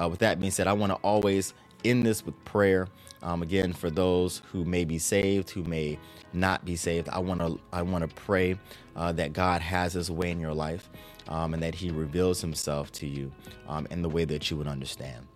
Uh, 0.02 0.10
with 0.10 0.20
that 0.20 0.40
being 0.40 0.52
said 0.52 0.68
i 0.68 0.74
want 0.74 0.92
to 0.92 0.98
always 1.04 1.54
end 1.84 2.06
this 2.06 2.26
with 2.26 2.44
prayer 2.46 2.88
um, 3.22 3.42
again 3.42 3.74
for 3.74 3.90
those 3.90 4.42
who 4.52 4.66
may 4.66 4.86
be 4.86 4.98
saved 4.98 5.50
who 5.50 5.64
may 5.64 6.00
not 6.34 6.66
be 6.66 6.76
saved, 6.76 7.10
I 7.10 7.20
want 7.20 7.42
to 7.42 7.60
I 7.72 7.82
want 7.82 8.08
to 8.08 8.16
pray 8.16 8.58
uh, 8.96 9.12
that 9.14 9.34
God 9.34 9.62
has 9.62 9.94
His 9.94 10.12
way 10.12 10.32
in 10.32 10.40
your 10.40 10.54
life, 10.54 10.90
um, 11.28 11.54
and 11.54 11.64
that 11.64 11.76
He 11.76 11.92
reveals 11.92 12.42
Himself 12.42 12.92
to 12.94 13.08
you 13.08 13.32
um, 13.68 13.88
in 13.90 14.02
the 14.02 14.10
way 14.10 14.26
that 14.26 14.50
you 14.50 14.58
would 14.58 14.68
understand. 14.68 15.28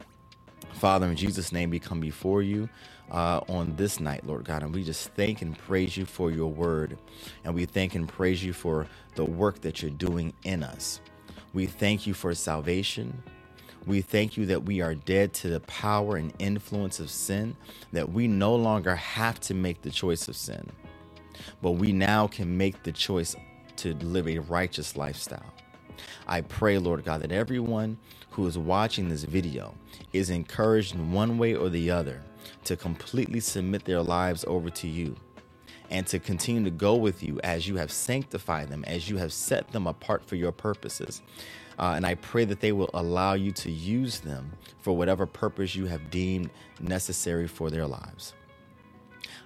Father, 0.73 1.07
in 1.07 1.15
Jesus' 1.15 1.51
name, 1.51 1.69
we 1.69 1.79
come 1.79 1.99
before 1.99 2.41
you 2.41 2.67
uh, 3.11 3.41
on 3.47 3.75
this 3.75 3.99
night, 3.99 4.25
Lord 4.25 4.45
God, 4.45 4.63
and 4.63 4.73
we 4.73 4.83
just 4.83 5.09
thank 5.09 5.41
and 5.41 5.57
praise 5.57 5.95
you 5.95 6.05
for 6.05 6.31
your 6.31 6.51
word, 6.51 6.97
and 7.43 7.53
we 7.53 7.65
thank 7.65 7.95
and 7.95 8.07
praise 8.07 8.43
you 8.43 8.53
for 8.53 8.87
the 9.15 9.25
work 9.25 9.61
that 9.61 9.81
you're 9.81 9.91
doing 9.91 10.33
in 10.43 10.63
us. 10.63 10.99
We 11.53 11.67
thank 11.67 12.07
you 12.07 12.15
for 12.15 12.33
salvation. 12.33 13.21
We 13.85 14.01
thank 14.01 14.37
you 14.37 14.45
that 14.47 14.63
we 14.63 14.81
are 14.81 14.95
dead 14.95 15.33
to 15.35 15.49
the 15.49 15.59
power 15.61 16.15
and 16.15 16.33
influence 16.39 16.99
of 16.99 17.09
sin, 17.09 17.55
that 17.91 18.11
we 18.11 18.27
no 18.27 18.55
longer 18.55 18.95
have 18.95 19.39
to 19.41 19.53
make 19.53 19.81
the 19.81 19.91
choice 19.91 20.27
of 20.27 20.35
sin, 20.35 20.69
but 21.61 21.71
we 21.71 21.91
now 21.91 22.27
can 22.27 22.57
make 22.57 22.83
the 22.83 22.91
choice 22.91 23.35
to 23.77 23.93
live 23.95 24.27
a 24.27 24.39
righteous 24.39 24.95
lifestyle. 24.95 25.53
I 26.27 26.41
pray, 26.41 26.77
Lord 26.77 27.03
God, 27.03 27.21
that 27.21 27.31
everyone 27.31 27.97
who 28.31 28.47
is 28.47 28.57
watching 28.57 29.09
this 29.09 29.23
video 29.23 29.75
is 30.13 30.29
encouraged 30.29 30.95
in 30.95 31.11
one 31.11 31.37
way 31.37 31.53
or 31.53 31.69
the 31.69 31.91
other 31.91 32.21
to 32.65 32.75
completely 32.75 33.39
submit 33.39 33.85
their 33.85 34.01
lives 34.01 34.45
over 34.47 34.69
to 34.69 34.87
you 34.87 35.15
and 35.89 36.07
to 36.07 36.19
continue 36.19 36.63
to 36.63 36.71
go 36.71 36.95
with 36.95 37.21
you 37.21 37.39
as 37.43 37.67
you 37.67 37.75
have 37.75 37.91
sanctified 37.91 38.69
them, 38.69 38.83
as 38.85 39.09
you 39.09 39.17
have 39.17 39.33
set 39.33 39.71
them 39.71 39.85
apart 39.85 40.25
for 40.25 40.35
your 40.35 40.51
purposes. 40.51 41.21
Uh, 41.77 41.93
and 41.95 42.05
I 42.05 42.15
pray 42.15 42.45
that 42.45 42.59
they 42.59 42.71
will 42.71 42.89
allow 42.93 43.33
you 43.33 43.51
to 43.51 43.71
use 43.71 44.19
them 44.19 44.51
for 44.79 44.95
whatever 44.95 45.25
purpose 45.25 45.75
you 45.75 45.85
have 45.87 46.09
deemed 46.09 46.49
necessary 46.79 47.47
for 47.47 47.69
their 47.69 47.87
lives. 47.87 48.33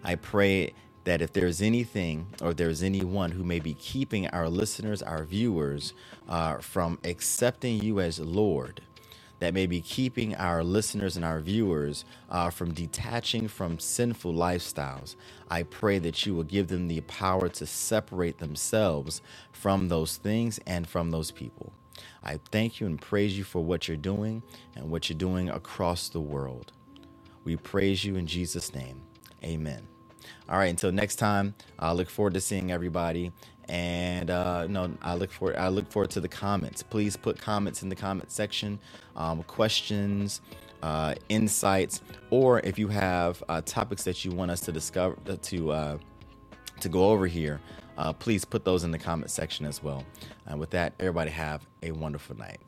I 0.03 0.15
pray 0.15 0.73
that 1.05 1.21
if 1.21 1.31
there's 1.31 1.61
anything 1.61 2.27
or 2.41 2.53
there's 2.53 2.83
anyone 2.83 3.31
who 3.31 3.43
may 3.43 3.59
be 3.59 3.73
keeping 3.73 4.27
our 4.27 4.49
listeners, 4.49 5.01
our 5.01 5.23
viewers, 5.23 5.93
uh, 6.27 6.57
from 6.57 6.99
accepting 7.05 7.81
you 7.81 8.01
as 8.01 8.19
Lord, 8.19 8.81
that 9.39 9.53
may 9.53 9.67
be 9.67 9.81
keeping 9.81 10.35
our 10.35 10.63
listeners 10.63 11.15
and 11.15 11.23
our 11.23 11.39
viewers 11.39 12.03
uh, 12.29 12.49
from 12.49 12.73
detaching 12.73 13.47
from 13.47 13.79
sinful 13.79 14.33
lifestyles, 14.33 15.15
I 15.49 15.63
pray 15.63 15.99
that 15.99 16.25
you 16.25 16.35
will 16.35 16.43
give 16.43 16.67
them 16.67 16.87
the 16.87 17.01
power 17.01 17.47
to 17.49 17.65
separate 17.65 18.39
themselves 18.39 19.21
from 19.51 19.87
those 19.87 20.17
things 20.17 20.59
and 20.65 20.87
from 20.87 21.11
those 21.11 21.31
people. 21.31 21.71
I 22.23 22.39
thank 22.51 22.79
you 22.79 22.87
and 22.87 23.01
praise 23.01 23.37
you 23.37 23.43
for 23.43 23.63
what 23.63 23.87
you're 23.87 23.97
doing 23.97 24.43
and 24.75 24.89
what 24.89 25.09
you're 25.09 25.17
doing 25.17 25.49
across 25.49 26.09
the 26.09 26.21
world. 26.21 26.71
We 27.43 27.55
praise 27.55 28.03
you 28.03 28.15
in 28.15 28.27
Jesus' 28.27 28.73
name. 28.73 29.01
Amen. 29.43 29.87
All 30.49 30.57
right, 30.57 30.69
until 30.69 30.91
next 30.91 31.15
time, 31.15 31.55
I 31.79 31.93
look 31.93 32.09
forward 32.09 32.33
to 32.33 32.41
seeing 32.41 32.71
everybody. 32.71 33.31
And 33.69 34.29
uh, 34.29 34.67
no, 34.67 34.93
I 35.01 35.15
look 35.15 35.31
forward. 35.31 35.57
I 35.57 35.67
look 35.67 35.91
forward 35.91 36.09
to 36.11 36.21
the 36.21 36.27
comments. 36.27 36.83
Please 36.83 37.17
put 37.17 37.37
comments 37.37 37.83
in 37.83 37.89
the 37.89 37.95
comment 37.95 38.31
section, 38.31 38.79
um, 39.15 39.43
questions, 39.43 40.41
uh, 40.81 41.15
insights, 41.27 42.01
or 42.29 42.59
if 42.61 42.79
you 42.79 42.87
have 42.87 43.43
uh, 43.49 43.61
topics 43.65 44.03
that 44.03 44.23
you 44.23 44.31
want 44.31 44.51
us 44.51 44.61
to 44.61 44.71
discover 44.71 45.17
to 45.35 45.71
uh, 45.71 45.97
to 46.79 46.89
go 46.89 47.09
over 47.09 47.27
here, 47.27 47.59
uh, 47.97 48.13
please 48.13 48.45
put 48.45 48.63
those 48.65 48.83
in 48.83 48.91
the 48.91 48.99
comment 48.99 49.31
section 49.31 49.65
as 49.65 49.81
well. 49.81 50.03
And 50.45 50.59
with 50.59 50.69
that, 50.71 50.93
everybody 50.99 51.31
have 51.31 51.65
a 51.83 51.91
wonderful 51.91 52.37
night. 52.37 52.59